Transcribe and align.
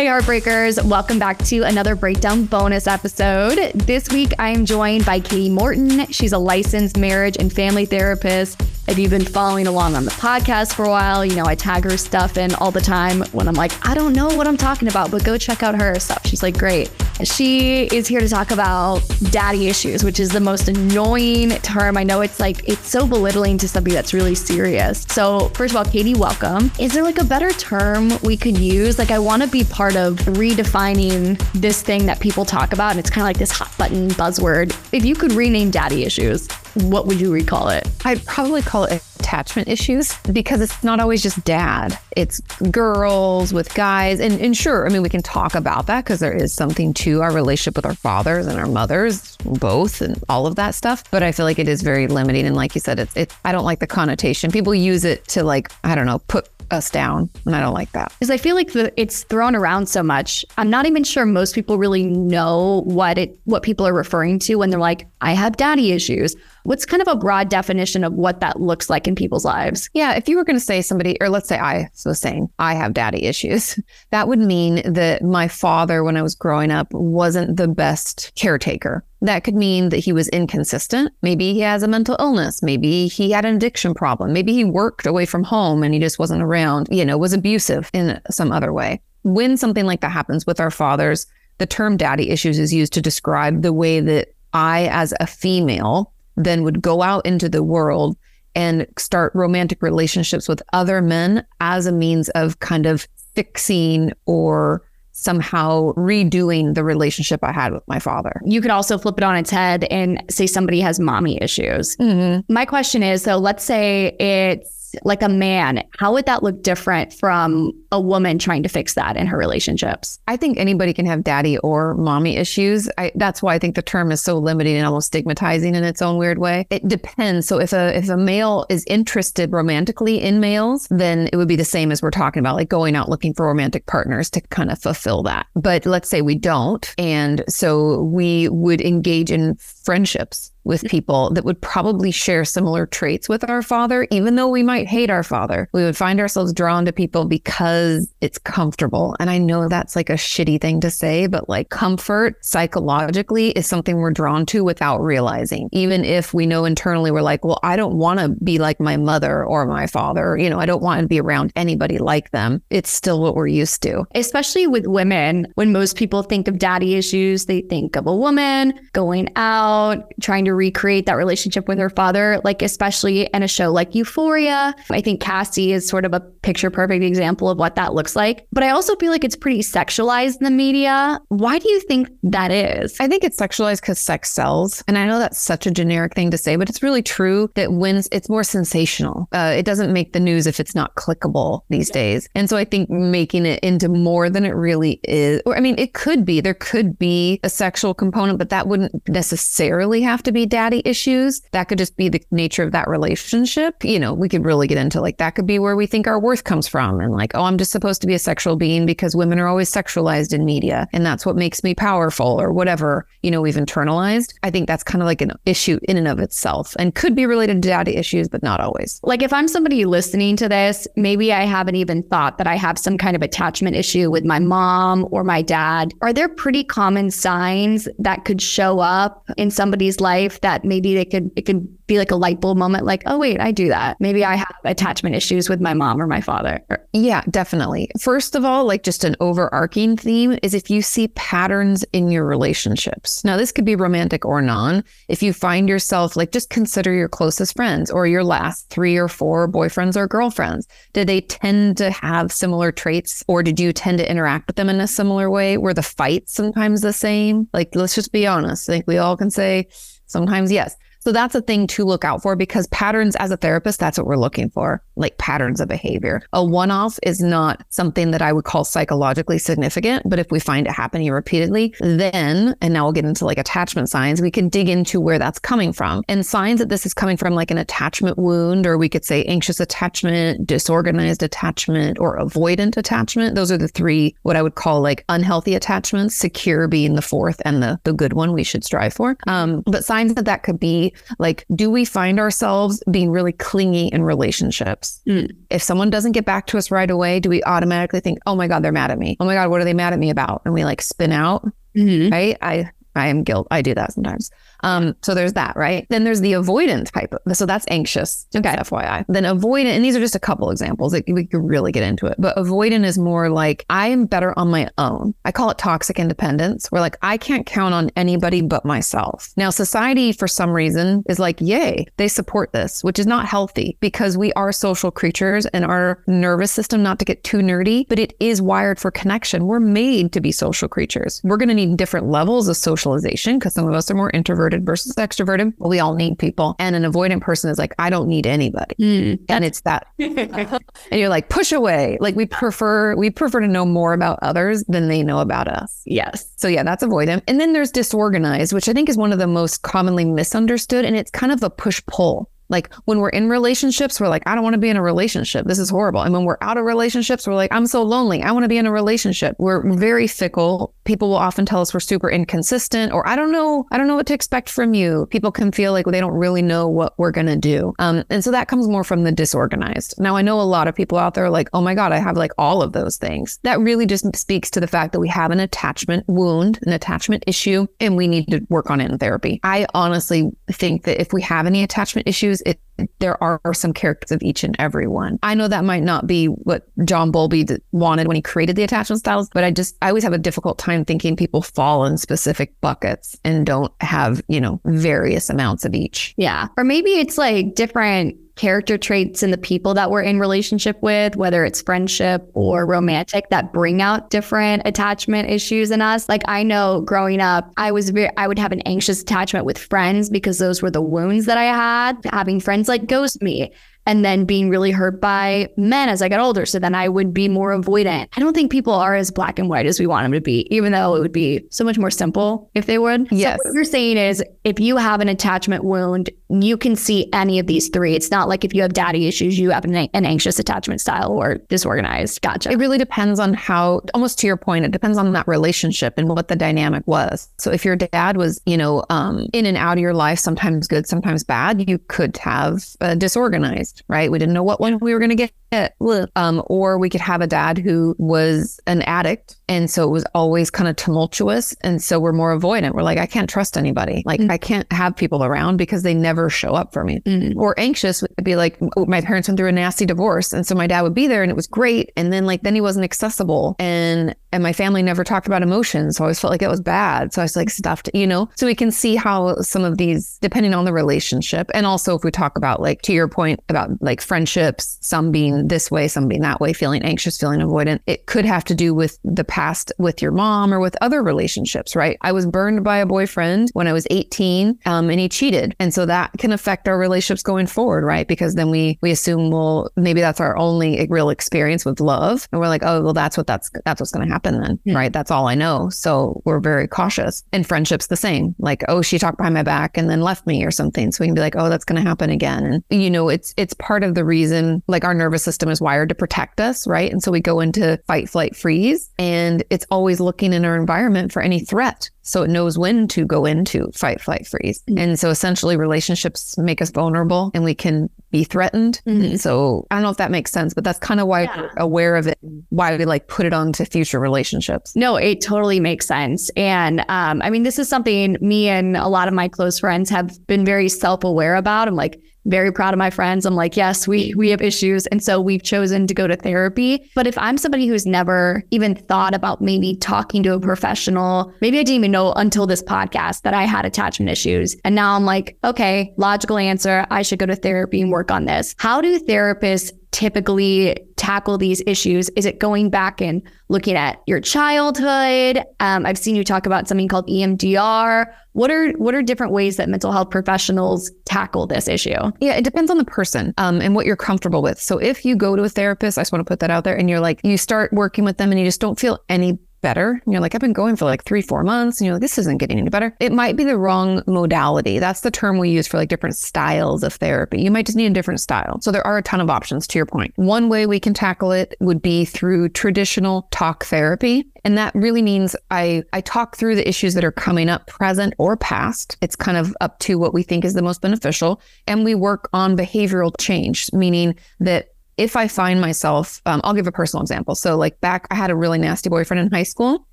Hey, 0.00 0.06
Heartbreakers. 0.06 0.82
Welcome 0.82 1.18
back 1.18 1.36
to 1.44 1.60
another 1.64 1.94
breakdown 1.94 2.46
bonus 2.46 2.86
episode. 2.86 3.72
This 3.74 4.08
week, 4.08 4.32
I 4.38 4.48
am 4.48 4.64
joined 4.64 5.04
by 5.04 5.20
Kati 5.20 5.50
Morton. 5.50 6.06
She's 6.06 6.32
a 6.32 6.38
licensed 6.38 6.96
marriage 6.96 7.36
and 7.38 7.52
family 7.52 7.84
therapist. 7.84 8.58
If 8.90 8.98
you've 8.98 9.12
been 9.12 9.24
following 9.24 9.68
along 9.68 9.94
on 9.94 10.04
the 10.04 10.10
podcast 10.10 10.74
for 10.74 10.84
a 10.84 10.88
while, 10.88 11.24
you 11.24 11.36
know 11.36 11.44
I 11.44 11.54
tag 11.54 11.84
her 11.84 11.96
stuff 11.96 12.36
in 12.36 12.52
all 12.56 12.72
the 12.72 12.80
time 12.80 13.22
when 13.30 13.46
I'm 13.46 13.54
like, 13.54 13.70
I 13.86 13.94
don't 13.94 14.12
know 14.12 14.26
what 14.26 14.48
I'm 14.48 14.56
talking 14.56 14.88
about, 14.88 15.12
but 15.12 15.22
go 15.22 15.38
check 15.38 15.62
out 15.62 15.80
her 15.80 16.00
stuff. 16.00 16.26
She's 16.26 16.42
like, 16.42 16.58
great. 16.58 16.90
She 17.22 17.84
is 17.84 18.08
here 18.08 18.18
to 18.18 18.28
talk 18.28 18.50
about 18.50 19.00
daddy 19.30 19.68
issues, 19.68 20.02
which 20.02 20.18
is 20.18 20.30
the 20.30 20.40
most 20.40 20.68
annoying 20.68 21.50
term. 21.60 21.96
I 21.96 22.02
know 22.02 22.22
it's 22.22 22.40
like, 22.40 22.68
it's 22.68 22.88
so 22.88 23.06
belittling 23.06 23.58
to 23.58 23.68
somebody 23.68 23.94
that's 23.94 24.12
really 24.12 24.34
serious. 24.34 25.02
So, 25.08 25.50
first 25.50 25.72
of 25.72 25.76
all, 25.76 25.84
Kati, 25.84 26.16
welcome. 26.16 26.72
Is 26.80 26.92
there 26.92 27.04
like 27.04 27.20
a 27.20 27.24
better 27.24 27.50
term 27.50 28.10
we 28.24 28.36
could 28.36 28.58
use? 28.58 28.98
Like, 28.98 29.12
I 29.12 29.20
want 29.20 29.42
to 29.42 29.48
be 29.48 29.62
part 29.62 29.94
of 29.94 30.16
redefining 30.16 31.38
this 31.52 31.80
thing 31.82 32.06
that 32.06 32.18
people 32.18 32.44
talk 32.44 32.72
about, 32.72 32.90
and 32.92 32.98
it's 32.98 33.10
kind 33.10 33.22
of 33.22 33.26
like 33.26 33.38
this 33.38 33.52
hot 33.52 33.70
button 33.78 34.08
buzzword. 34.10 34.76
If 34.92 35.04
you 35.04 35.14
could 35.14 35.32
rename 35.32 35.70
daddy 35.70 36.04
issues, 36.04 36.48
what 36.74 37.06
would 37.06 37.20
you 37.20 37.32
recall 37.32 37.68
it? 37.68 37.88
I'd 38.04 38.24
probably 38.26 38.62
call 38.62 38.84
it 38.84 39.02
attachment 39.18 39.68
issues 39.68 40.16
because 40.32 40.60
it's 40.60 40.82
not 40.82 41.00
always 41.00 41.22
just 41.22 41.44
dad. 41.44 41.98
It's 42.16 42.40
girls 42.70 43.52
with 43.52 43.72
guys. 43.74 44.20
And, 44.20 44.40
and 44.40 44.56
sure, 44.56 44.86
I 44.86 44.90
mean, 44.90 45.02
we 45.02 45.08
can 45.08 45.22
talk 45.22 45.54
about 45.54 45.86
that 45.86 46.04
because 46.04 46.20
there 46.20 46.32
is 46.32 46.52
something 46.52 46.92
to 46.94 47.22
our 47.22 47.32
relationship 47.32 47.76
with 47.76 47.86
our 47.86 47.94
fathers 47.94 48.46
and 48.46 48.58
our 48.58 48.66
mothers, 48.66 49.36
both, 49.38 50.00
and 50.00 50.22
all 50.28 50.46
of 50.46 50.56
that 50.56 50.74
stuff. 50.74 51.04
But 51.10 51.22
I 51.22 51.32
feel 51.32 51.46
like 51.46 51.58
it 51.58 51.68
is 51.68 51.82
very 51.82 52.06
limiting. 52.06 52.46
And 52.46 52.56
like 52.56 52.74
you 52.74 52.80
said, 52.80 52.98
it's, 52.98 53.16
it, 53.16 53.34
I 53.44 53.52
don't 53.52 53.64
like 53.64 53.80
the 53.80 53.86
connotation. 53.86 54.50
People 54.50 54.74
use 54.74 55.04
it 55.04 55.26
to 55.28 55.44
like, 55.44 55.70
I 55.84 55.94
don't 55.94 56.06
know, 56.06 56.20
put 56.28 56.48
us 56.70 56.90
down. 56.90 57.28
And 57.46 57.54
I 57.54 57.60
don't 57.60 57.74
like 57.74 57.92
that. 57.92 58.12
Because 58.18 58.30
I 58.30 58.36
feel 58.36 58.54
like 58.54 58.72
the, 58.72 58.92
it's 59.00 59.24
thrown 59.24 59.56
around 59.56 59.88
so 59.88 60.02
much. 60.02 60.44
I'm 60.56 60.70
not 60.70 60.86
even 60.86 61.04
sure 61.04 61.26
most 61.26 61.54
people 61.54 61.78
really 61.78 62.04
know 62.04 62.82
what 62.86 63.18
it 63.18 63.38
what 63.44 63.62
people 63.62 63.86
are 63.86 63.92
referring 63.92 64.38
to 64.40 64.56
when 64.56 64.70
they're 64.70 64.78
like, 64.78 65.06
I 65.20 65.32
have 65.32 65.56
daddy 65.56 65.92
issues 65.92 66.36
What's 66.64 66.84
kind 66.84 67.00
of 67.00 67.08
a 67.08 67.16
broad 67.16 67.48
definition 67.48 68.04
of 68.04 68.12
what 68.12 68.40
that 68.40 68.60
looks 68.60 68.90
like 68.90 69.08
in 69.08 69.14
people's 69.14 69.44
lives? 69.44 69.88
Yeah, 69.94 70.14
if 70.14 70.28
you 70.28 70.36
were 70.36 70.44
going 70.44 70.56
to 70.56 70.64
say 70.64 70.82
somebody, 70.82 71.16
or 71.20 71.28
let's 71.28 71.48
say 71.48 71.58
I 71.58 71.88
was 72.04 72.18
saying 72.18 72.48
I 72.58 72.74
have 72.74 72.94
daddy 72.94 73.24
issues, 73.24 73.78
that 74.10 74.28
would 74.28 74.38
mean 74.38 74.92
that 74.92 75.22
my 75.22 75.48
father, 75.48 76.04
when 76.04 76.16
I 76.16 76.22
was 76.22 76.34
growing 76.34 76.70
up, 76.70 76.88
wasn't 76.92 77.56
the 77.56 77.68
best 77.68 78.32
caretaker. 78.34 79.04
That 79.22 79.44
could 79.44 79.54
mean 79.54 79.90
that 79.90 79.98
he 79.98 80.12
was 80.12 80.28
inconsistent. 80.28 81.12
Maybe 81.22 81.52
he 81.52 81.60
has 81.60 81.82
a 81.82 81.88
mental 81.88 82.16
illness. 82.18 82.62
Maybe 82.62 83.06
he 83.06 83.30
had 83.30 83.44
an 83.44 83.56
addiction 83.56 83.94
problem. 83.94 84.32
Maybe 84.32 84.54
he 84.54 84.64
worked 84.64 85.06
away 85.06 85.26
from 85.26 85.44
home 85.44 85.82
and 85.82 85.92
he 85.92 86.00
just 86.00 86.18
wasn't 86.18 86.42
around, 86.42 86.88
you 86.90 87.04
know, 87.04 87.18
was 87.18 87.32
abusive 87.32 87.90
in 87.92 88.20
some 88.30 88.50
other 88.50 88.72
way. 88.72 89.02
When 89.22 89.56
something 89.56 89.84
like 89.84 90.00
that 90.00 90.12
happens 90.12 90.46
with 90.46 90.60
our 90.60 90.70
fathers, 90.70 91.26
the 91.58 91.66
term 91.66 91.98
daddy 91.98 92.30
issues 92.30 92.58
is 92.58 92.72
used 92.72 92.94
to 92.94 93.02
describe 93.02 93.60
the 93.60 93.72
way 93.72 94.00
that 94.00 94.28
I, 94.54 94.88
as 94.88 95.12
a 95.20 95.26
female, 95.26 96.12
then 96.36 96.62
would 96.62 96.80
go 96.80 97.02
out 97.02 97.26
into 97.26 97.48
the 97.48 97.62
world 97.62 98.16
and 98.54 98.86
start 98.98 99.32
romantic 99.34 99.82
relationships 99.82 100.48
with 100.48 100.62
other 100.72 101.00
men 101.00 101.46
as 101.60 101.86
a 101.86 101.92
means 101.92 102.28
of 102.30 102.60
kind 102.60 102.86
of 102.86 103.06
fixing 103.34 104.12
or 104.26 104.82
somehow 105.12 105.92
redoing 105.94 106.74
the 106.74 106.82
relationship 106.82 107.40
I 107.42 107.52
had 107.52 107.72
with 107.72 107.86
my 107.86 107.98
father. 107.98 108.40
You 108.44 108.60
could 108.60 108.70
also 108.70 108.96
flip 108.96 109.18
it 109.18 109.24
on 109.24 109.36
its 109.36 109.50
head 109.50 109.84
and 109.84 110.22
say 110.30 110.46
somebody 110.46 110.80
has 110.80 110.98
mommy 110.98 111.40
issues. 111.42 111.96
Mm-hmm. 111.96 112.52
My 112.52 112.64
question 112.64 113.02
is 113.02 113.22
so 113.22 113.36
let's 113.36 113.62
say 113.62 114.16
it's 114.18 114.79
like 115.02 115.22
a 115.22 115.28
man, 115.28 115.82
how 115.98 116.12
would 116.12 116.26
that 116.26 116.42
look 116.42 116.62
different 116.62 117.12
from 117.12 117.72
a 117.92 118.00
woman 118.00 118.38
trying 118.38 118.62
to 118.62 118.68
fix 118.68 118.94
that 118.94 119.16
in 119.16 119.26
her 119.26 119.36
relationships? 119.36 120.18
I 120.28 120.36
think 120.36 120.58
anybody 120.58 120.92
can 120.92 121.06
have 121.06 121.24
daddy 121.24 121.58
or 121.58 121.94
mommy 121.94 122.36
issues. 122.36 122.88
I, 122.98 123.12
that's 123.14 123.42
why 123.42 123.54
I 123.54 123.58
think 123.58 123.74
the 123.74 123.82
term 123.82 124.12
is 124.12 124.22
so 124.22 124.38
limiting 124.38 124.76
and 124.76 124.86
almost 124.86 125.08
stigmatizing 125.08 125.74
in 125.74 125.84
its 125.84 126.02
own 126.02 126.16
weird 126.16 126.38
way. 126.38 126.66
It 126.70 126.86
depends. 126.86 127.46
So 127.46 127.58
if 127.58 127.72
a 127.72 127.96
if 127.96 128.08
a 128.08 128.16
male 128.16 128.66
is 128.68 128.84
interested 128.86 129.52
romantically 129.52 130.20
in 130.20 130.40
males, 130.40 130.86
then 130.90 131.28
it 131.32 131.36
would 131.36 131.48
be 131.48 131.56
the 131.56 131.64
same 131.64 131.92
as 131.92 132.02
we're 132.02 132.10
talking 132.10 132.40
about, 132.40 132.56
like 132.56 132.68
going 132.68 132.96
out 132.96 133.08
looking 133.08 133.34
for 133.34 133.46
romantic 133.46 133.86
partners 133.86 134.30
to 134.30 134.40
kind 134.40 134.70
of 134.70 134.80
fulfill 134.80 135.22
that. 135.24 135.46
But 135.54 135.86
let's 135.86 136.08
say 136.08 136.22
we 136.22 136.36
don't, 136.36 136.92
and 136.98 137.44
so 137.48 138.02
we 138.02 138.48
would 138.48 138.80
engage 138.80 139.30
in 139.30 139.56
friendships 139.56 140.52
with 140.64 140.80
mm-hmm. 140.80 140.88
people 140.88 141.30
that 141.30 141.44
would 141.44 141.60
probably 141.60 142.10
share 142.10 142.44
similar 142.44 142.86
traits 142.86 143.28
with 143.28 143.48
our 143.48 143.62
father, 143.62 144.06
even 144.10 144.36
though 144.36 144.48
we 144.48 144.62
might 144.62 144.86
hate 144.86 145.10
our 145.10 145.22
father. 145.22 145.68
We 145.72 145.82
would 145.82 145.96
find 145.96 146.20
ourselves 146.20 146.52
drawn 146.52 146.84
to 146.84 146.92
people 146.92 147.24
because 147.24 148.12
it's 148.20 148.38
comfortable. 148.38 149.16
And 149.20 149.30
I 149.30 149.38
know 149.38 149.68
that's 149.68 149.96
like 149.96 150.10
a 150.10 150.14
shitty 150.14 150.60
thing 150.60 150.80
to 150.80 150.90
say, 150.90 151.26
but 151.26 151.48
like 151.48 151.70
comfort 151.70 152.44
psychologically 152.44 153.50
is 153.50 153.66
something 153.66 153.96
we're 153.96 154.10
drawn 154.10 154.46
to 154.46 154.64
without 154.64 155.00
realizing. 155.00 155.68
Even 155.72 156.04
if 156.04 156.34
we 156.34 156.46
know 156.46 156.64
internally 156.64 157.10
we're 157.10 157.22
like, 157.22 157.44
well, 157.44 157.60
I 157.62 157.76
don't 157.76 157.96
want 157.96 158.20
to 158.20 158.28
be 158.42 158.58
like 158.58 158.80
my 158.80 158.96
mother 158.96 159.44
or 159.44 159.66
my 159.66 159.86
father. 159.86 160.36
You 160.36 160.50
know, 160.50 160.58
I 160.58 160.66
don't 160.66 160.82
want 160.82 161.00
to 161.00 161.06
be 161.06 161.20
around 161.20 161.52
anybody 161.56 161.98
like 161.98 162.30
them. 162.30 162.62
It's 162.70 162.90
still 162.90 163.20
what 163.20 163.34
we're 163.34 163.46
used 163.46 163.82
to. 163.82 164.04
Especially 164.14 164.66
with 164.66 164.86
women, 164.86 165.46
when 165.54 165.72
most 165.72 165.96
people 165.96 166.22
think 166.22 166.48
of 166.48 166.58
daddy 166.58 166.94
issues, 166.94 167.46
they 167.46 167.62
think 167.62 167.96
of 167.96 168.06
a 168.06 168.14
woman 168.14 168.72
going 168.92 169.28
out, 169.36 170.12
trying 170.20 170.44
to 170.44 170.49
to 170.50 170.54
recreate 170.54 171.06
that 171.06 171.14
relationship 171.14 171.68
with 171.68 171.78
her 171.78 171.90
father, 171.90 172.40
like 172.44 172.62
especially 172.62 173.22
in 173.32 173.42
a 173.42 173.48
show 173.48 173.70
like 173.70 173.94
Euphoria. 173.94 174.74
I 174.90 175.00
think 175.00 175.20
Cassie 175.20 175.72
is 175.72 175.88
sort 175.88 176.04
of 176.04 176.12
a 176.12 176.20
picture 176.20 176.70
perfect 176.70 177.04
example 177.04 177.48
of 177.48 177.58
what 177.58 177.74
that 177.76 177.94
looks 177.94 178.16
like. 178.16 178.46
But 178.52 178.64
I 178.64 178.70
also 178.70 178.96
feel 178.96 179.10
like 179.10 179.24
it's 179.24 179.36
pretty 179.36 179.60
sexualized 179.60 180.38
in 180.38 180.44
the 180.44 180.50
media. 180.50 181.20
Why 181.28 181.58
do 181.58 181.70
you 181.70 181.80
think 181.80 182.10
that 182.24 182.50
is? 182.50 182.96
I 183.00 183.08
think 183.08 183.24
it's 183.24 183.38
sexualized 183.38 183.80
because 183.80 183.98
sex 183.98 184.30
sells. 184.30 184.82
And 184.88 184.98
I 184.98 185.06
know 185.06 185.18
that's 185.18 185.40
such 185.40 185.66
a 185.66 185.70
generic 185.70 186.14
thing 186.14 186.30
to 186.30 186.38
say, 186.38 186.56
but 186.56 186.68
it's 186.68 186.82
really 186.82 187.02
true 187.02 187.50
that 187.54 187.72
when 187.72 188.02
it's 188.10 188.28
more 188.28 188.44
sensational, 188.44 189.28
uh, 189.32 189.54
it 189.56 189.64
doesn't 189.64 189.92
make 189.92 190.12
the 190.12 190.20
news 190.20 190.46
if 190.46 190.60
it's 190.60 190.74
not 190.74 190.94
clickable 190.96 191.62
these 191.68 191.88
yeah. 191.90 191.94
days. 191.94 192.28
And 192.34 192.48
so 192.48 192.56
I 192.56 192.64
think 192.64 192.90
making 192.90 193.46
it 193.46 193.60
into 193.60 193.88
more 193.88 194.28
than 194.28 194.44
it 194.44 194.54
really 194.54 195.00
is, 195.04 195.42
or 195.46 195.56
I 195.56 195.60
mean, 195.60 195.76
it 195.78 195.94
could 195.94 196.24
be, 196.24 196.40
there 196.40 196.54
could 196.54 196.98
be 196.98 197.40
a 197.42 197.50
sexual 197.50 197.94
component, 197.94 198.38
but 198.38 198.48
that 198.50 198.66
wouldn't 198.66 199.08
necessarily 199.08 200.00
have 200.00 200.22
to 200.24 200.32
be 200.32 200.39
be 200.40 200.46
daddy 200.46 200.82
issues. 200.84 201.42
That 201.52 201.64
could 201.64 201.78
just 201.78 201.96
be 201.96 202.08
the 202.08 202.22
nature 202.30 202.62
of 202.62 202.72
that 202.72 202.88
relationship. 202.88 203.84
You 203.84 203.98
know, 203.98 204.14
we 204.14 204.28
could 204.28 204.44
really 204.44 204.66
get 204.66 204.78
into 204.78 205.00
like 205.00 205.18
that 205.18 205.34
could 205.34 205.46
be 205.46 205.58
where 205.58 205.76
we 205.76 205.86
think 205.86 206.06
our 206.06 206.18
worth 206.18 206.44
comes 206.44 206.66
from 206.66 207.00
and 207.00 207.12
like, 207.12 207.34
oh, 207.34 207.42
I'm 207.42 207.58
just 207.58 207.72
supposed 207.72 208.00
to 208.00 208.06
be 208.06 208.14
a 208.14 208.18
sexual 208.18 208.56
being 208.56 208.86
because 208.86 209.14
women 209.14 209.38
are 209.38 209.46
always 209.46 209.70
sexualized 209.70 210.32
in 210.32 210.44
media 210.44 210.88
and 210.92 211.04
that's 211.04 211.26
what 211.26 211.36
makes 211.36 211.62
me 211.62 211.74
powerful 211.74 212.40
or 212.40 212.52
whatever, 212.52 213.06
you 213.22 213.30
know, 213.30 213.42
we've 213.42 213.56
internalized. 213.56 214.34
I 214.42 214.50
think 214.50 214.66
that's 214.66 214.82
kind 214.82 215.02
of 215.02 215.06
like 215.06 215.20
an 215.20 215.32
issue 215.44 215.78
in 215.82 215.96
and 215.96 216.08
of 216.08 216.18
itself 216.20 216.74
and 216.78 216.94
could 216.94 217.14
be 217.14 217.26
related 217.26 217.62
to 217.62 217.68
daddy 217.68 217.96
issues, 217.96 218.28
but 218.28 218.42
not 218.42 218.60
always. 218.60 219.00
Like 219.02 219.22
if 219.22 219.32
I'm 219.32 219.48
somebody 219.48 219.84
listening 219.84 220.36
to 220.36 220.48
this, 220.48 220.88
maybe 220.96 221.32
I 221.32 221.44
haven't 221.44 221.76
even 221.76 222.02
thought 222.04 222.38
that 222.38 222.46
I 222.46 222.56
have 222.56 222.78
some 222.78 222.96
kind 222.96 223.16
of 223.16 223.22
attachment 223.22 223.76
issue 223.76 224.10
with 224.10 224.24
my 224.24 224.38
mom 224.38 225.06
or 225.10 225.24
my 225.24 225.42
dad. 225.42 225.92
Are 226.00 226.12
there 226.12 226.28
pretty 226.28 226.64
common 226.64 227.10
signs 227.10 227.88
that 227.98 228.24
could 228.24 228.40
show 228.40 228.80
up 228.80 229.28
in 229.36 229.50
somebody's 229.50 230.00
life? 230.00 230.29
Life 230.30 230.40
that 230.42 230.64
maybe 230.64 230.94
they 230.94 231.04
could 231.04 231.30
it 231.36 231.42
could 231.42 231.66
be 231.86 231.98
like 231.98 232.10
a 232.10 232.16
light 232.16 232.40
bulb 232.40 232.56
moment 232.56 232.84
like 232.84 233.02
oh 233.06 233.18
wait 233.18 233.40
i 233.40 233.50
do 233.50 233.68
that. 233.68 233.96
Maybe 234.00 234.24
i 234.24 234.36
have 234.36 234.54
attachment 234.64 235.16
issues 235.16 235.48
with 235.48 235.60
my 235.60 235.74
mom 235.74 236.00
or 236.00 236.06
my 236.06 236.20
father. 236.20 236.64
Yeah 236.92 237.22
definitely. 237.30 237.90
First 238.00 238.34
of 238.36 238.44
all 238.44 238.64
like 238.64 238.84
just 238.84 239.04
an 239.04 239.16
overarching 239.20 239.96
theme 239.96 240.38
is 240.42 240.54
if 240.54 240.70
you 240.70 240.82
see 240.82 241.08
patterns 241.08 241.84
in 241.92 242.10
your 242.10 242.24
relationships. 242.24 243.24
Now 243.24 243.36
this 243.36 243.52
could 243.52 243.64
be 243.64 243.76
romantic 243.76 244.24
or 244.24 244.40
non. 244.40 244.84
If 245.08 245.22
you 245.22 245.32
find 245.32 245.68
yourself 245.68 246.16
like 246.16 246.32
just 246.32 246.50
consider 246.50 246.92
your 246.92 247.08
closest 247.08 247.56
friends 247.56 247.90
or 247.90 248.06
your 248.06 248.24
last 248.24 248.68
three 248.70 248.96
or 248.96 249.08
four 249.08 249.50
boyfriends 249.50 249.96
or 249.96 250.06
girlfriends. 250.06 250.68
Did 250.92 251.08
they 251.08 251.22
tend 251.22 251.76
to 251.78 251.90
have 251.90 252.30
similar 252.32 252.70
traits 252.70 253.24
or 253.26 253.42
did 253.42 253.58
you 253.58 253.72
tend 253.72 253.98
to 253.98 254.08
interact 254.08 254.46
with 254.46 254.56
them 254.56 254.68
in 254.68 254.80
a 254.80 254.86
similar 254.86 255.28
way? 255.28 255.56
Were 255.58 255.74
the 255.74 255.82
fights 255.82 256.34
sometimes 256.34 256.82
the 256.82 256.92
same? 256.92 257.48
Like 257.52 257.74
let's 257.74 257.96
just 257.96 258.12
be 258.12 258.26
honest. 258.26 258.68
I 258.68 258.74
think 258.74 258.86
we 258.86 258.98
all 258.98 259.16
can 259.16 259.30
say 259.30 259.66
Sometimes, 260.10 260.50
yes. 260.50 260.76
So 261.00 261.12
that's 261.12 261.34
a 261.34 261.40
thing 261.40 261.66
to 261.68 261.84
look 261.84 262.04
out 262.04 262.22
for 262.22 262.36
because 262.36 262.66
patterns 262.68 263.16
as 263.16 263.30
a 263.30 263.36
therapist, 263.36 263.80
that's 263.80 263.98
what 263.98 264.06
we're 264.06 264.16
looking 264.16 264.50
for, 264.50 264.82
like 264.96 265.16
patterns 265.18 265.60
of 265.60 265.68
behavior. 265.68 266.22
A 266.32 266.44
one 266.44 266.70
off 266.70 266.98
is 267.02 267.20
not 267.20 267.64
something 267.70 268.10
that 268.10 268.22
I 268.22 268.32
would 268.32 268.44
call 268.44 268.64
psychologically 268.64 269.38
significant. 269.38 270.08
But 270.08 270.18
if 270.18 270.30
we 270.30 270.38
find 270.38 270.66
it 270.66 270.72
happening 270.72 271.10
repeatedly, 271.10 271.74
then, 271.80 272.54
and 272.60 272.74
now 272.74 272.84
we'll 272.84 272.92
get 272.92 273.04
into 273.04 273.24
like 273.24 273.38
attachment 273.38 273.88
signs, 273.88 274.20
we 274.20 274.30
can 274.30 274.48
dig 274.48 274.68
into 274.68 275.00
where 275.00 275.18
that's 275.18 275.38
coming 275.38 275.72
from. 275.72 276.02
And 276.08 276.24
signs 276.24 276.60
that 276.60 276.68
this 276.68 276.84
is 276.84 276.92
coming 276.92 277.16
from 277.16 277.34
like 277.34 277.50
an 277.50 277.58
attachment 277.58 278.18
wound, 278.18 278.66
or 278.66 278.76
we 278.76 278.88
could 278.88 279.04
say 279.04 279.24
anxious 279.24 279.58
attachment, 279.58 280.46
disorganized 280.46 281.22
attachment, 281.22 281.98
or 281.98 282.18
avoidant 282.18 282.76
attachment. 282.76 283.34
Those 283.34 283.50
are 283.50 283.58
the 283.58 283.68
three, 283.68 284.14
what 284.22 284.36
I 284.36 284.42
would 284.42 284.54
call 284.54 284.80
like 284.82 285.04
unhealthy 285.08 285.54
attachments, 285.54 286.14
secure 286.14 286.68
being 286.68 286.94
the 286.94 287.02
fourth 287.02 287.40
and 287.44 287.62
the, 287.62 287.80
the 287.84 287.92
good 287.94 288.12
one 288.12 288.32
we 288.32 288.44
should 288.44 288.64
strive 288.64 288.92
for. 288.92 289.16
Um, 289.26 289.62
but 289.66 289.84
signs 289.84 290.14
that 290.14 290.26
that 290.26 290.42
could 290.42 290.60
be 290.60 290.89
right? 290.92 291.16
Like, 291.18 291.44
do 291.54 291.70
we 291.70 291.84
find 291.84 292.18
ourselves 292.18 292.82
being 292.90 293.10
really 293.10 293.32
clingy 293.32 293.88
in 293.88 294.02
relationships? 294.02 295.00
Mm. 295.06 295.34
If 295.50 295.62
someone 295.62 295.90
doesn't 295.90 296.12
get 296.12 296.24
back 296.24 296.46
to 296.48 296.58
us 296.58 296.70
right 296.70 296.90
away, 296.90 297.20
do 297.20 297.28
we 297.28 297.42
automatically 297.44 298.00
think, 298.00 298.18
oh 298.26 298.34
my 298.36 298.46
God, 298.48 298.62
they're 298.62 298.72
mad 298.72 298.90
at 298.90 298.98
me? 298.98 299.16
Oh 299.20 299.24
my 299.24 299.34
God, 299.34 299.50
what 299.50 299.60
are 299.60 299.64
they 299.64 299.74
mad 299.74 299.92
at 299.92 299.98
me 299.98 300.10
about? 300.10 300.42
And 300.44 300.54
we 300.54 300.64
like 300.64 300.80
spin 300.82 301.12
out, 301.12 301.46
Mhm. 301.76 302.10
right? 302.10 302.36
I, 302.42 302.70
I 302.94 303.08
am 303.08 303.22
guilt. 303.22 303.46
I 303.50 303.62
do 303.62 303.74
that 303.74 303.92
sometimes. 303.92 304.30
Um, 304.62 304.94
so 305.02 305.14
there's 305.14 305.34
that, 305.34 305.56
right? 305.56 305.86
Then 305.90 306.04
there's 306.04 306.20
the 306.20 306.32
avoidant 306.32 306.90
type. 306.90 307.14
Of, 307.14 307.36
so 307.36 307.46
that's 307.46 307.66
anxious. 307.68 308.26
Okay. 308.34 308.50
FYI. 308.56 309.04
Then 309.08 309.24
avoidant, 309.24 309.76
and 309.76 309.84
these 309.84 309.96
are 309.96 310.00
just 310.00 310.14
a 310.14 310.20
couple 310.20 310.50
examples. 310.50 310.94
We 311.08 311.26
could 311.26 311.42
really 311.42 311.72
get 311.72 311.82
into 311.82 312.06
it, 312.06 312.16
but 312.18 312.36
avoidant 312.36 312.84
is 312.84 312.98
more 312.98 313.30
like 313.30 313.64
I 313.70 313.88
am 313.88 314.06
better 314.06 314.38
on 314.38 314.50
my 314.50 314.68
own. 314.78 315.14
I 315.24 315.32
call 315.32 315.50
it 315.50 315.58
toxic 315.58 315.98
independence, 315.98 316.70
where 316.70 316.80
like 316.80 316.96
I 317.02 317.16
can't 317.16 317.46
count 317.46 317.74
on 317.74 317.90
anybody 317.96 318.42
but 318.42 318.64
myself. 318.64 319.32
Now, 319.36 319.50
society 319.50 320.12
for 320.12 320.28
some 320.28 320.50
reason 320.50 321.04
is 321.08 321.18
like, 321.18 321.40
yay, 321.40 321.86
they 321.96 322.08
support 322.08 322.52
this, 322.52 322.84
which 322.84 322.98
is 322.98 323.06
not 323.06 323.26
healthy 323.26 323.76
because 323.80 324.18
we 324.18 324.32
are 324.34 324.52
social 324.52 324.90
creatures 324.90 325.46
and 325.46 325.64
our 325.64 326.02
nervous 326.06 326.52
system, 326.52 326.82
not 326.82 326.98
to 326.98 327.04
get 327.04 327.24
too 327.24 327.38
nerdy, 327.38 327.86
but 327.88 327.98
it 327.98 328.14
is 328.20 328.42
wired 328.42 328.78
for 328.78 328.90
connection. 328.90 329.46
We're 329.46 329.60
made 329.60 330.12
to 330.12 330.20
be 330.20 330.32
social 330.32 330.68
creatures. 330.68 331.20
We're 331.24 331.36
going 331.36 331.48
to 331.48 331.54
need 331.54 331.76
different 331.76 332.08
levels 332.08 332.48
of 332.48 332.56
socialization 332.80 333.38
because 333.38 333.54
some 333.54 333.66
of 333.68 333.74
us 333.74 333.90
are 333.90 333.94
more 333.94 334.10
introverted 334.10 334.64
versus 334.64 334.94
extroverted. 334.96 335.52
But 335.58 335.68
we 335.68 335.80
all 335.80 335.94
need 335.94 336.18
people. 336.18 336.56
And 336.58 336.74
an 336.74 336.82
avoidant 336.90 337.20
person 337.20 337.50
is 337.50 337.58
like, 337.58 337.74
I 337.78 337.90
don't 337.90 338.08
need 338.08 338.26
anybody. 338.26 338.74
Mm. 338.80 339.20
And 339.28 339.44
it's 339.44 339.60
that 339.62 339.86
and 339.98 340.60
you're 340.92 341.08
like 341.08 341.28
push 341.28 341.52
away 341.52 341.98
like 342.00 342.16
we 342.16 342.26
prefer 342.26 342.94
we 342.96 343.10
prefer 343.10 343.40
to 343.40 343.46
know 343.48 343.64
more 343.66 343.92
about 343.92 344.18
others 344.22 344.64
than 344.68 344.88
they 344.88 345.02
know 345.02 345.18
about 345.20 345.48
us 345.48 345.82
Yes. 345.84 346.30
so 346.36 346.48
yeah 346.48 346.62
that's 346.62 346.82
avoidant 346.82 347.22
and 347.28 347.38
then 347.38 347.52
there's 347.52 347.70
disorganized 347.70 348.52
which 348.52 348.68
i 348.68 348.72
think 348.72 348.88
is 348.88 348.96
one 348.96 349.12
of 349.12 349.18
the 349.18 349.26
most 349.26 349.62
commonly 349.62 350.04
misunderstood 350.04 350.84
and 350.84 350.96
it's 350.96 351.10
kind 351.10 351.32
of 351.32 351.42
a 351.42 351.50
push 351.50 351.82
pull 351.86 352.30
like 352.48 352.72
when 352.86 352.98
we're 352.98 353.10
in 353.10 353.28
relationships 353.28 354.00
we're 354.00 354.08
like 354.08 354.22
i 354.26 354.34
don't 354.34 354.44
want 354.44 354.54
to 354.54 354.58
be 354.58 354.68
in 354.70 354.76
a 354.76 354.82
relationship 354.82 355.46
this 355.46 355.58
is 355.58 355.68
horrible 355.70 356.00
and 356.02 356.12
when 356.12 356.24
we're 356.24 356.38
out 356.40 356.56
of 356.56 356.64
relationships 356.64 357.26
we're 357.26 357.34
like 357.34 357.52
i'm 357.52 357.66
so 357.66 357.82
lonely 357.82 358.22
i 358.22 358.32
want 358.32 358.44
to 358.44 358.48
be 358.48 358.58
in 358.58 358.66
a 358.66 358.72
relationship 358.72 359.36
we're 359.38 359.62
very 359.74 360.06
fickle 360.06 360.74
people 360.90 361.08
will 361.08 361.14
often 361.14 361.46
tell 361.46 361.60
us 361.60 361.72
we're 361.72 361.78
super 361.78 362.10
inconsistent 362.10 362.92
or 362.92 363.06
i 363.06 363.14
don't 363.14 363.30
know 363.30 363.64
i 363.70 363.78
don't 363.78 363.86
know 363.86 363.94
what 363.94 364.08
to 364.08 364.12
expect 364.12 364.48
from 364.48 364.74
you. 364.74 365.06
People 365.10 365.30
can 365.30 365.52
feel 365.52 365.70
like 365.70 365.86
they 365.86 366.00
don't 366.00 366.14
really 366.14 366.42
know 366.42 366.66
what 366.66 366.94
we're 366.98 367.12
going 367.12 367.28
to 367.28 367.36
do. 367.36 367.72
Um, 367.78 368.02
and 368.10 368.24
so 368.24 368.32
that 368.32 368.48
comes 368.48 368.66
more 368.66 368.82
from 368.82 369.04
the 369.04 369.12
disorganized. 369.12 369.94
Now 369.98 370.16
i 370.16 370.22
know 370.22 370.40
a 370.40 370.42
lot 370.42 370.66
of 370.66 370.74
people 370.74 370.98
out 370.98 371.14
there 371.14 371.26
are 371.26 371.30
like 371.30 371.48
oh 371.52 371.60
my 371.60 371.76
god 371.76 371.92
i 371.92 371.98
have 371.98 372.16
like 372.16 372.32
all 372.38 372.60
of 372.60 372.72
those 372.72 372.96
things. 372.96 373.38
That 373.44 373.60
really 373.60 373.86
just 373.86 374.04
speaks 374.16 374.50
to 374.50 374.58
the 374.58 374.66
fact 374.66 374.92
that 374.92 374.98
we 374.98 375.08
have 375.08 375.30
an 375.30 375.38
attachment 375.38 376.08
wound 376.08 376.58
an 376.62 376.72
attachment 376.72 377.22
issue 377.28 377.68
and 377.78 377.96
we 377.96 378.08
need 378.08 378.26
to 378.32 378.44
work 378.48 378.68
on 378.68 378.80
it 378.80 378.90
in 378.90 378.98
therapy. 378.98 379.38
I 379.44 379.66
honestly 379.72 380.28
think 380.50 380.84
that 380.86 381.00
if 381.00 381.12
we 381.12 381.22
have 381.22 381.46
any 381.46 381.62
attachment 381.62 382.08
issues 382.08 382.40
it 382.44 382.58
there 382.98 383.22
are 383.22 383.40
some 383.52 383.72
characters 383.72 384.10
of 384.10 384.22
each 384.22 384.44
and 384.44 384.56
every 384.58 384.86
one. 384.86 385.18
I 385.22 385.34
know 385.34 385.48
that 385.48 385.64
might 385.64 385.82
not 385.82 386.06
be 386.06 386.26
what 386.26 386.66
John 386.84 387.10
Bowlby 387.10 387.46
wanted 387.72 388.06
when 388.06 388.16
he 388.16 388.22
created 388.22 388.56
the 388.56 388.62
attachment 388.62 389.00
styles, 389.00 389.28
but 389.32 389.44
I 389.44 389.50
just, 389.50 389.76
I 389.82 389.88
always 389.88 390.04
have 390.04 390.12
a 390.12 390.18
difficult 390.18 390.58
time 390.58 390.79
thinking 390.84 391.16
people 391.16 391.42
fall 391.42 391.84
in 391.84 391.98
specific 391.98 392.58
buckets 392.60 393.18
and 393.24 393.46
don't 393.46 393.72
have, 393.80 394.22
you 394.28 394.40
know, 394.40 394.60
various 394.64 395.30
amounts 395.30 395.64
of 395.64 395.74
each. 395.74 396.14
Yeah. 396.16 396.48
Or 396.56 396.64
maybe 396.64 396.92
it's 396.92 397.18
like 397.18 397.54
different 397.54 398.16
character 398.36 398.78
traits 398.78 399.22
in 399.22 399.30
the 399.30 399.36
people 399.36 399.74
that 399.74 399.90
we're 399.90 400.00
in 400.00 400.18
relationship 400.18 400.80
with, 400.82 401.14
whether 401.14 401.44
it's 401.44 401.60
friendship 401.60 402.26
or 402.32 402.64
romantic, 402.64 403.28
that 403.28 403.52
bring 403.52 403.82
out 403.82 404.08
different 404.08 404.62
attachment 404.64 405.28
issues 405.28 405.70
in 405.70 405.82
us. 405.82 406.08
Like 406.08 406.22
I 406.26 406.42
know 406.42 406.80
growing 406.80 407.20
up, 407.20 407.52
I 407.58 407.70
was 407.70 407.90
very, 407.90 408.08
I 408.16 408.26
would 408.26 408.38
have 408.38 408.52
an 408.52 408.62
anxious 408.62 409.02
attachment 409.02 409.44
with 409.44 409.58
friends 409.58 410.08
because 410.08 410.38
those 410.38 410.62
were 410.62 410.70
the 410.70 410.80
wounds 410.80 411.26
that 411.26 411.36
I 411.36 411.44
had. 411.44 412.00
Having 412.10 412.40
friends 412.40 412.66
like 412.66 412.86
ghost 412.86 413.20
me 413.20 413.52
and 413.90 414.04
then 414.04 414.24
being 414.24 414.48
really 414.48 414.70
hurt 414.70 415.00
by 415.00 415.48
men 415.56 415.88
as 415.88 416.00
I 416.00 416.08
got 416.08 416.20
older. 416.20 416.46
So 416.46 416.60
then 416.60 416.76
I 416.76 416.88
would 416.88 417.12
be 417.12 417.26
more 417.26 417.50
avoidant. 417.50 418.06
I 418.16 418.20
don't 418.20 418.34
think 418.34 418.52
people 418.52 418.72
are 418.72 418.94
as 418.94 419.10
black 419.10 419.36
and 419.36 419.48
white 419.48 419.66
as 419.66 419.80
we 419.80 419.88
want 419.88 420.04
them 420.04 420.12
to 420.12 420.20
be, 420.20 420.46
even 420.48 420.70
though 420.70 420.94
it 420.94 421.00
would 421.00 421.10
be 421.10 421.44
so 421.50 421.64
much 421.64 421.76
more 421.76 421.90
simple 421.90 422.48
if 422.54 422.66
they 422.66 422.78
would. 422.78 423.08
Yes. 423.10 423.40
So 423.42 423.48
what 423.48 423.54
you're 423.54 423.64
saying 423.64 423.96
is 423.96 424.22
if 424.44 424.60
you 424.60 424.76
have 424.76 425.00
an 425.00 425.08
attachment 425.08 425.64
wound, 425.64 426.08
you 426.28 426.56
can 426.56 426.76
see 426.76 427.08
any 427.12 427.40
of 427.40 427.48
these 427.48 427.68
three. 427.68 427.96
It's 427.96 428.12
not 428.12 428.28
like 428.28 428.44
if 428.44 428.54
you 428.54 428.62
have 428.62 428.72
daddy 428.72 429.08
issues, 429.08 429.36
you 429.36 429.50
have 429.50 429.64
an, 429.64 429.74
an 429.74 430.06
anxious 430.06 430.38
attachment 430.38 430.80
style 430.80 431.10
or 431.10 431.38
disorganized. 431.48 432.22
Gotcha. 432.22 432.52
It 432.52 432.58
really 432.58 432.78
depends 432.78 433.18
on 433.18 433.34
how, 433.34 433.82
almost 433.92 434.20
to 434.20 434.28
your 434.28 434.36
point, 434.36 434.64
it 434.64 434.70
depends 434.70 434.98
on 434.98 435.12
that 435.14 435.26
relationship 435.26 435.94
and 435.96 436.08
what 436.08 436.28
the 436.28 436.36
dynamic 436.36 436.84
was. 436.86 437.28
So 437.38 437.50
if 437.50 437.64
your 437.64 437.74
dad 437.74 438.16
was, 438.16 438.40
you 438.46 438.56
know, 438.56 438.84
um, 438.88 439.26
in 439.32 439.46
and 439.46 439.56
out 439.56 439.78
of 439.78 439.82
your 439.82 439.94
life, 439.94 440.20
sometimes 440.20 440.68
good, 440.68 440.86
sometimes 440.86 441.24
bad, 441.24 441.68
you 441.68 441.78
could 441.88 442.16
have 442.18 442.64
uh, 442.80 442.94
disorganized, 442.94 443.79
right? 443.88 444.10
We 444.10 444.18
didn't 444.18 444.34
know 444.34 444.42
what 444.42 444.60
one 444.60 444.78
we 444.78 444.92
were 444.92 445.00
going 445.00 445.10
to 445.10 445.16
get. 445.16 445.32
Um, 445.52 446.42
or 446.46 446.78
we 446.78 446.88
could 446.90 447.00
have 447.00 447.20
a 447.20 447.26
dad 447.26 447.58
who 447.58 447.94
was 447.98 448.60
an 448.66 448.82
addict. 448.82 449.36
And 449.48 449.68
so 449.68 449.84
it 449.84 449.90
was 449.90 450.04
always 450.14 450.48
kind 450.50 450.68
of 450.68 450.76
tumultuous. 450.76 451.54
And 451.62 451.82
so 451.82 451.98
we're 451.98 452.12
more 452.12 452.36
avoidant. 452.38 452.72
We're 452.74 452.82
like, 452.82 452.98
I 452.98 453.06
can't 453.06 453.28
trust 453.28 453.56
anybody. 453.56 454.02
Like, 454.06 454.20
Mm. 454.20 454.30
I 454.30 454.38
can't 454.38 454.70
have 454.72 454.94
people 454.96 455.24
around 455.24 455.56
because 455.56 455.82
they 455.82 455.94
never 455.94 456.28
show 456.30 456.54
up 456.54 456.72
for 456.72 456.84
me 456.84 457.00
Mm. 457.06 457.34
or 457.36 457.58
anxious 457.58 458.02
would 458.02 458.12
be 458.22 458.36
like 458.36 458.58
my 458.76 459.00
parents 459.00 459.28
went 459.28 459.38
through 459.38 459.48
a 459.48 459.52
nasty 459.52 459.86
divorce 459.86 460.32
and 460.32 460.46
so 460.46 460.54
my 460.54 460.66
dad 460.66 460.82
would 460.82 460.94
be 460.94 461.06
there 461.06 461.22
and 461.22 461.30
it 461.30 461.36
was 461.36 461.46
great 461.46 461.90
and 461.96 462.12
then 462.12 462.26
like 462.26 462.42
then 462.42 462.54
he 462.54 462.60
wasn't 462.60 462.84
accessible 462.84 463.56
and 463.58 464.14
and 464.32 464.42
my 464.42 464.52
family 464.52 464.82
never 464.82 465.02
talked 465.04 465.26
about 465.26 465.42
emotions 465.42 465.96
so 465.96 466.04
i 466.04 466.06
always 466.06 466.20
felt 466.20 466.30
like 466.30 466.42
it 466.42 466.48
was 466.48 466.60
bad 466.60 467.12
so 467.12 467.22
i 467.22 467.24
was 467.24 467.36
like 467.36 467.48
stuffed 467.50 467.88
you 467.94 468.06
know 468.06 468.28
so 468.36 468.46
we 468.46 468.54
can 468.54 468.70
see 468.70 468.94
how 468.96 469.34
some 469.36 469.64
of 469.64 469.78
these 469.78 470.18
depending 470.20 470.52
on 470.54 470.64
the 470.64 470.72
relationship 470.72 471.50
and 471.54 471.64
also 471.66 471.96
if 471.96 472.04
we 472.04 472.10
talk 472.10 472.36
about 472.36 472.60
like 472.60 472.82
to 472.82 472.92
your 472.92 473.08
point 473.08 473.40
about 473.48 473.70
like 473.80 474.00
friendships 474.00 474.78
some 474.82 475.10
being 475.10 475.39
this 475.48 475.70
way 475.70 475.88
some 475.88 476.08
being 476.08 476.22
that 476.22 476.40
way 476.40 476.52
feeling 476.52 476.82
anxious 476.82 477.18
feeling 477.18 477.40
avoidant. 477.40 477.80
It 477.86 478.06
could 478.06 478.24
have 478.24 478.44
to 478.44 478.54
do 478.54 478.74
with 478.74 478.98
the 479.04 479.24
past 479.24 479.72
with 479.78 480.02
your 480.02 480.12
mom 480.12 480.52
or 480.52 480.60
with 480.60 480.76
other 480.80 481.02
relationships 481.02 481.76
right? 481.76 481.96
I 482.02 482.12
was 482.12 482.26
burned 482.26 482.64
by 482.64 482.78
a 482.78 482.86
boyfriend 482.86 483.50
when 483.52 483.66
i 483.66 483.72
was 483.72 483.86
18 483.90 484.58
um, 484.66 484.90
and 484.90 485.00
he 485.00 485.08
cheated. 485.08 485.54
And 485.58 485.72
so 485.72 485.86
that 485.86 486.12
can 486.18 486.32
affect 486.32 486.68
our 486.68 486.78
relationships 486.78 487.22
going 487.22 487.46
forward 487.46 487.84
right? 487.84 488.06
Because 488.06 488.34
then 488.34 488.50
we 488.50 488.78
we 488.82 488.90
assume 488.90 489.30
well 489.30 489.70
maybe 489.76 490.00
that's 490.00 490.20
our 490.20 490.36
only 490.36 490.86
real 490.90 491.10
experience 491.10 491.64
with 491.64 491.80
love. 491.80 492.28
And 492.32 492.40
we're 492.40 492.48
like 492.48 492.62
oh 492.64 492.82
well 492.82 492.92
that's 492.92 493.16
what 493.16 493.26
that's 493.26 493.50
that's 493.64 493.80
what's 493.80 493.92
going 493.92 494.06
to 494.06 494.12
happen 494.12 494.40
then 494.40 494.60
right? 494.74 494.92
That's 494.92 495.10
all 495.10 495.28
i 495.28 495.34
know. 495.34 495.68
So 495.70 496.22
we're 496.24 496.40
very 496.40 496.68
cautious. 496.68 497.22
And 497.32 497.46
friendships 497.46 497.88
the 497.88 497.96
same. 497.96 498.34
Like 498.38 498.62
oh 498.68 498.82
she 498.82 498.98
talked 498.98 499.18
behind 499.18 499.34
my 499.34 499.42
back 499.42 499.76
and 499.76 499.88
then 499.88 500.00
left 500.00 500.26
me 500.26 500.44
or 500.44 500.50
something. 500.50 500.92
So 500.92 501.02
we 501.02 501.08
can 501.08 501.14
be 501.14 501.20
like 501.20 501.36
oh 501.36 501.48
that's 501.48 501.64
going 501.64 501.82
to 501.82 501.88
happen 501.88 502.10
again. 502.10 502.62
And 502.70 502.82
you 502.82 502.90
know 502.90 503.08
it's 503.08 503.34
it's 503.36 503.54
part 503.54 503.82
of 503.82 503.94
the 503.94 504.04
reason 504.04 504.62
like 504.68 504.84
our 504.84 504.94
nervous 504.94 505.26
system 505.30 505.48
is 505.48 505.60
wired 505.60 505.88
to 505.88 505.94
protect 505.94 506.40
us 506.40 506.66
right 506.66 506.90
and 506.92 507.02
so 507.02 507.10
we 507.12 507.20
go 507.20 507.38
into 507.40 507.78
fight 507.86 508.08
flight 508.08 508.34
freeze 508.34 508.90
and 508.98 509.44
it's 509.50 509.66
always 509.70 510.00
looking 510.00 510.32
in 510.32 510.44
our 510.44 510.56
environment 510.56 511.12
for 511.12 511.22
any 511.22 511.38
threat 511.40 511.88
so 512.02 512.22
it 512.22 512.30
knows 512.30 512.58
when 512.58 512.88
to 512.88 513.04
go 513.06 513.24
into 513.24 513.70
fight 513.72 514.00
flight 514.00 514.26
freeze 514.26 514.62
Mm. 514.68 514.78
and 514.82 514.98
so 514.98 515.10
essentially 515.10 515.56
relationships 515.56 516.36
make 516.38 516.60
us 516.60 516.70
vulnerable 516.70 517.30
and 517.34 517.44
we 517.44 517.54
can 517.54 517.88
be 518.10 518.24
threatened 518.24 518.80
Mhm. 518.86 519.18
so 519.18 519.66
i 519.70 519.74
don't 519.76 519.82
know 519.84 519.90
if 519.90 519.96
that 519.98 520.10
makes 520.10 520.32
sense 520.32 520.52
but 520.54 520.64
that's 520.64 520.78
kind 520.80 520.98
of 521.00 521.06
why 521.06 521.22
Yeah. 521.22 521.40
we're 521.42 521.50
aware 521.68 521.96
of 521.96 522.06
it 522.08 522.18
why 522.48 522.76
we 522.76 522.84
like 522.84 523.06
put 523.06 523.24
it 523.26 523.32
onto 523.32 523.64
future 523.64 524.00
relationships 524.00 524.74
No, 524.74 524.96
it 524.96 525.20
totally 525.20 525.60
makes 525.60 525.86
sense. 525.86 526.30
And 526.36 526.80
um, 526.88 527.20
I 527.22 527.30
mean, 527.30 527.42
this 527.44 527.58
is 527.58 527.68
something 527.68 528.16
me 528.20 528.48
and 528.48 528.76
a 528.76 528.88
lot 528.88 529.08
of 529.08 529.14
my 529.14 529.28
close 529.28 529.58
friends 529.60 529.90
have 529.90 530.08
been 530.26 530.44
very 530.44 530.68
self 530.68 531.04
aware 531.04 531.36
about. 531.36 531.68
I'm 531.68 531.74
like, 531.76 532.00
very 532.30 532.52
proud 532.52 532.72
of 532.72 532.78
my 532.78 532.90
friends. 532.90 533.26
I'm 533.26 533.34
like, 533.34 533.56
yes, 533.56 533.88
we 533.88 534.14
we 534.16 534.30
have 534.30 534.40
issues, 534.40 534.86
and 534.86 535.02
so 535.02 535.20
we've 535.20 535.42
chosen 535.42 535.86
to 535.86 535.94
go 535.94 536.06
to 536.06 536.16
therapy. 536.16 536.90
But 536.94 537.06
if 537.06 537.18
I'm 537.18 537.36
somebody 537.36 537.66
who's 537.66 537.86
never 537.86 538.42
even 538.50 538.74
thought 538.74 539.14
about 539.14 539.40
maybe 539.40 539.76
talking 539.76 540.22
to 540.22 540.34
a 540.34 540.40
professional, 540.40 541.32
maybe 541.40 541.58
I 541.58 541.62
didn't 541.62 541.78
even 541.78 541.90
know 541.90 542.12
until 542.12 542.46
this 542.46 542.62
podcast 542.62 543.22
that 543.22 543.34
I 543.34 543.44
had 543.44 543.64
attachment 543.64 544.10
issues, 544.10 544.56
and 544.64 544.74
now 544.74 544.94
I'm 544.94 545.04
like, 545.04 545.36
okay, 545.44 545.92
logical 545.96 546.38
answer, 546.38 546.86
I 546.90 547.02
should 547.02 547.18
go 547.18 547.26
to 547.26 547.36
therapy 547.36 547.82
and 547.82 547.90
work 547.90 548.10
on 548.10 548.24
this. 548.24 548.54
How 548.58 548.80
do 548.80 548.98
therapists 549.00 549.72
typically 549.92 550.76
tackle 550.96 551.38
these 551.38 551.62
issues? 551.66 552.08
Is 552.10 552.26
it 552.26 552.38
going 552.38 552.70
back 552.70 553.00
and 553.00 553.22
looking 553.48 553.76
at 553.76 554.00
your 554.06 554.20
childhood? 554.20 555.44
Um, 555.60 555.86
I've 555.86 555.98
seen 555.98 556.14
you 556.14 556.24
talk 556.24 556.46
about 556.46 556.68
something 556.68 556.88
called 556.88 557.08
EMDR. 557.08 558.06
What 558.32 558.50
are 558.50 558.70
what 558.72 558.94
are 558.94 559.02
different 559.02 559.32
ways 559.32 559.56
that 559.56 559.68
mental 559.68 559.90
health 559.90 560.10
professionals 560.10 560.90
tackle 561.04 561.46
this 561.46 561.66
issue? 561.66 562.12
Yeah, 562.20 562.34
it 562.34 562.44
depends 562.44 562.70
on 562.70 562.78
the 562.78 562.84
person 562.84 563.34
um, 563.38 563.60
and 563.60 563.74
what 563.74 563.86
you're 563.86 563.96
comfortable 563.96 564.42
with. 564.42 564.60
So 564.60 564.78
if 564.78 565.04
you 565.04 565.16
go 565.16 565.34
to 565.34 565.42
a 565.42 565.48
therapist, 565.48 565.98
I 565.98 566.02
just 566.02 566.12
want 566.12 566.20
to 566.20 566.30
put 566.30 566.40
that 566.40 566.50
out 566.50 566.64
there, 566.64 566.76
and 566.76 566.88
you're 566.88 567.00
like, 567.00 567.20
you 567.24 567.36
start 567.36 567.72
working 567.72 568.04
with 568.04 568.18
them 568.18 568.30
and 568.30 568.38
you 568.38 568.46
just 568.46 568.60
don't 568.60 568.78
feel 568.78 568.98
any 569.08 569.38
better. 569.60 570.00
And 570.04 570.12
you're 570.12 570.20
like, 570.20 570.34
I've 570.34 570.40
been 570.40 570.52
going 570.52 570.76
for 570.76 570.84
like 570.84 571.04
three, 571.04 571.22
four 571.22 571.42
months. 571.42 571.80
And 571.80 571.86
you're 571.86 571.94
like, 571.94 572.02
this 572.02 572.18
isn't 572.18 572.38
getting 572.38 572.58
any 572.58 572.70
better. 572.70 572.94
It 573.00 573.12
might 573.12 573.36
be 573.36 573.44
the 573.44 573.58
wrong 573.58 574.02
modality. 574.06 574.78
That's 574.78 575.00
the 575.00 575.10
term 575.10 575.38
we 575.38 575.50
use 575.50 575.66
for 575.66 575.76
like 575.76 575.88
different 575.88 576.16
styles 576.16 576.82
of 576.82 576.94
therapy. 576.94 577.42
You 577.42 577.50
might 577.50 577.66
just 577.66 577.76
need 577.76 577.86
a 577.86 577.94
different 577.94 578.20
style. 578.20 578.60
So 578.60 578.70
there 578.70 578.86
are 578.86 578.98
a 578.98 579.02
ton 579.02 579.20
of 579.20 579.30
options 579.30 579.66
to 579.68 579.78
your 579.78 579.86
point. 579.86 580.12
One 580.16 580.48
way 580.48 580.66
we 580.66 580.80
can 580.80 580.94
tackle 580.94 581.32
it 581.32 581.54
would 581.60 581.82
be 581.82 582.04
through 582.04 582.50
traditional 582.50 583.28
talk 583.30 583.64
therapy. 583.64 584.26
And 584.44 584.56
that 584.56 584.74
really 584.74 585.02
means 585.02 585.36
I, 585.50 585.82
I 585.92 586.00
talk 586.00 586.36
through 586.36 586.54
the 586.54 586.68
issues 586.68 586.94
that 586.94 587.04
are 587.04 587.12
coming 587.12 587.48
up 587.48 587.66
present 587.66 588.14
or 588.18 588.36
past. 588.36 588.96
It's 589.00 589.16
kind 589.16 589.36
of 589.36 589.54
up 589.60 589.78
to 589.80 589.98
what 589.98 590.14
we 590.14 590.22
think 590.22 590.44
is 590.44 590.54
the 590.54 590.62
most 590.62 590.80
beneficial. 590.80 591.40
And 591.66 591.84
we 591.84 591.94
work 591.94 592.28
on 592.32 592.56
behavioral 592.56 593.12
change, 593.18 593.70
meaning 593.72 594.16
that 594.38 594.69
if 595.00 595.16
I 595.16 595.28
find 595.28 595.62
myself, 595.62 596.20
um, 596.26 596.42
I'll 596.44 596.52
give 596.52 596.66
a 596.66 596.72
personal 596.72 597.00
example. 597.00 597.34
So, 597.34 597.56
like 597.56 597.80
back, 597.80 598.06
I 598.10 598.14
had 598.14 598.30
a 598.30 598.36
really 598.36 598.58
nasty 598.58 598.90
boyfriend 598.90 599.18
in 599.22 599.30
high 599.32 599.44
school, 599.44 599.86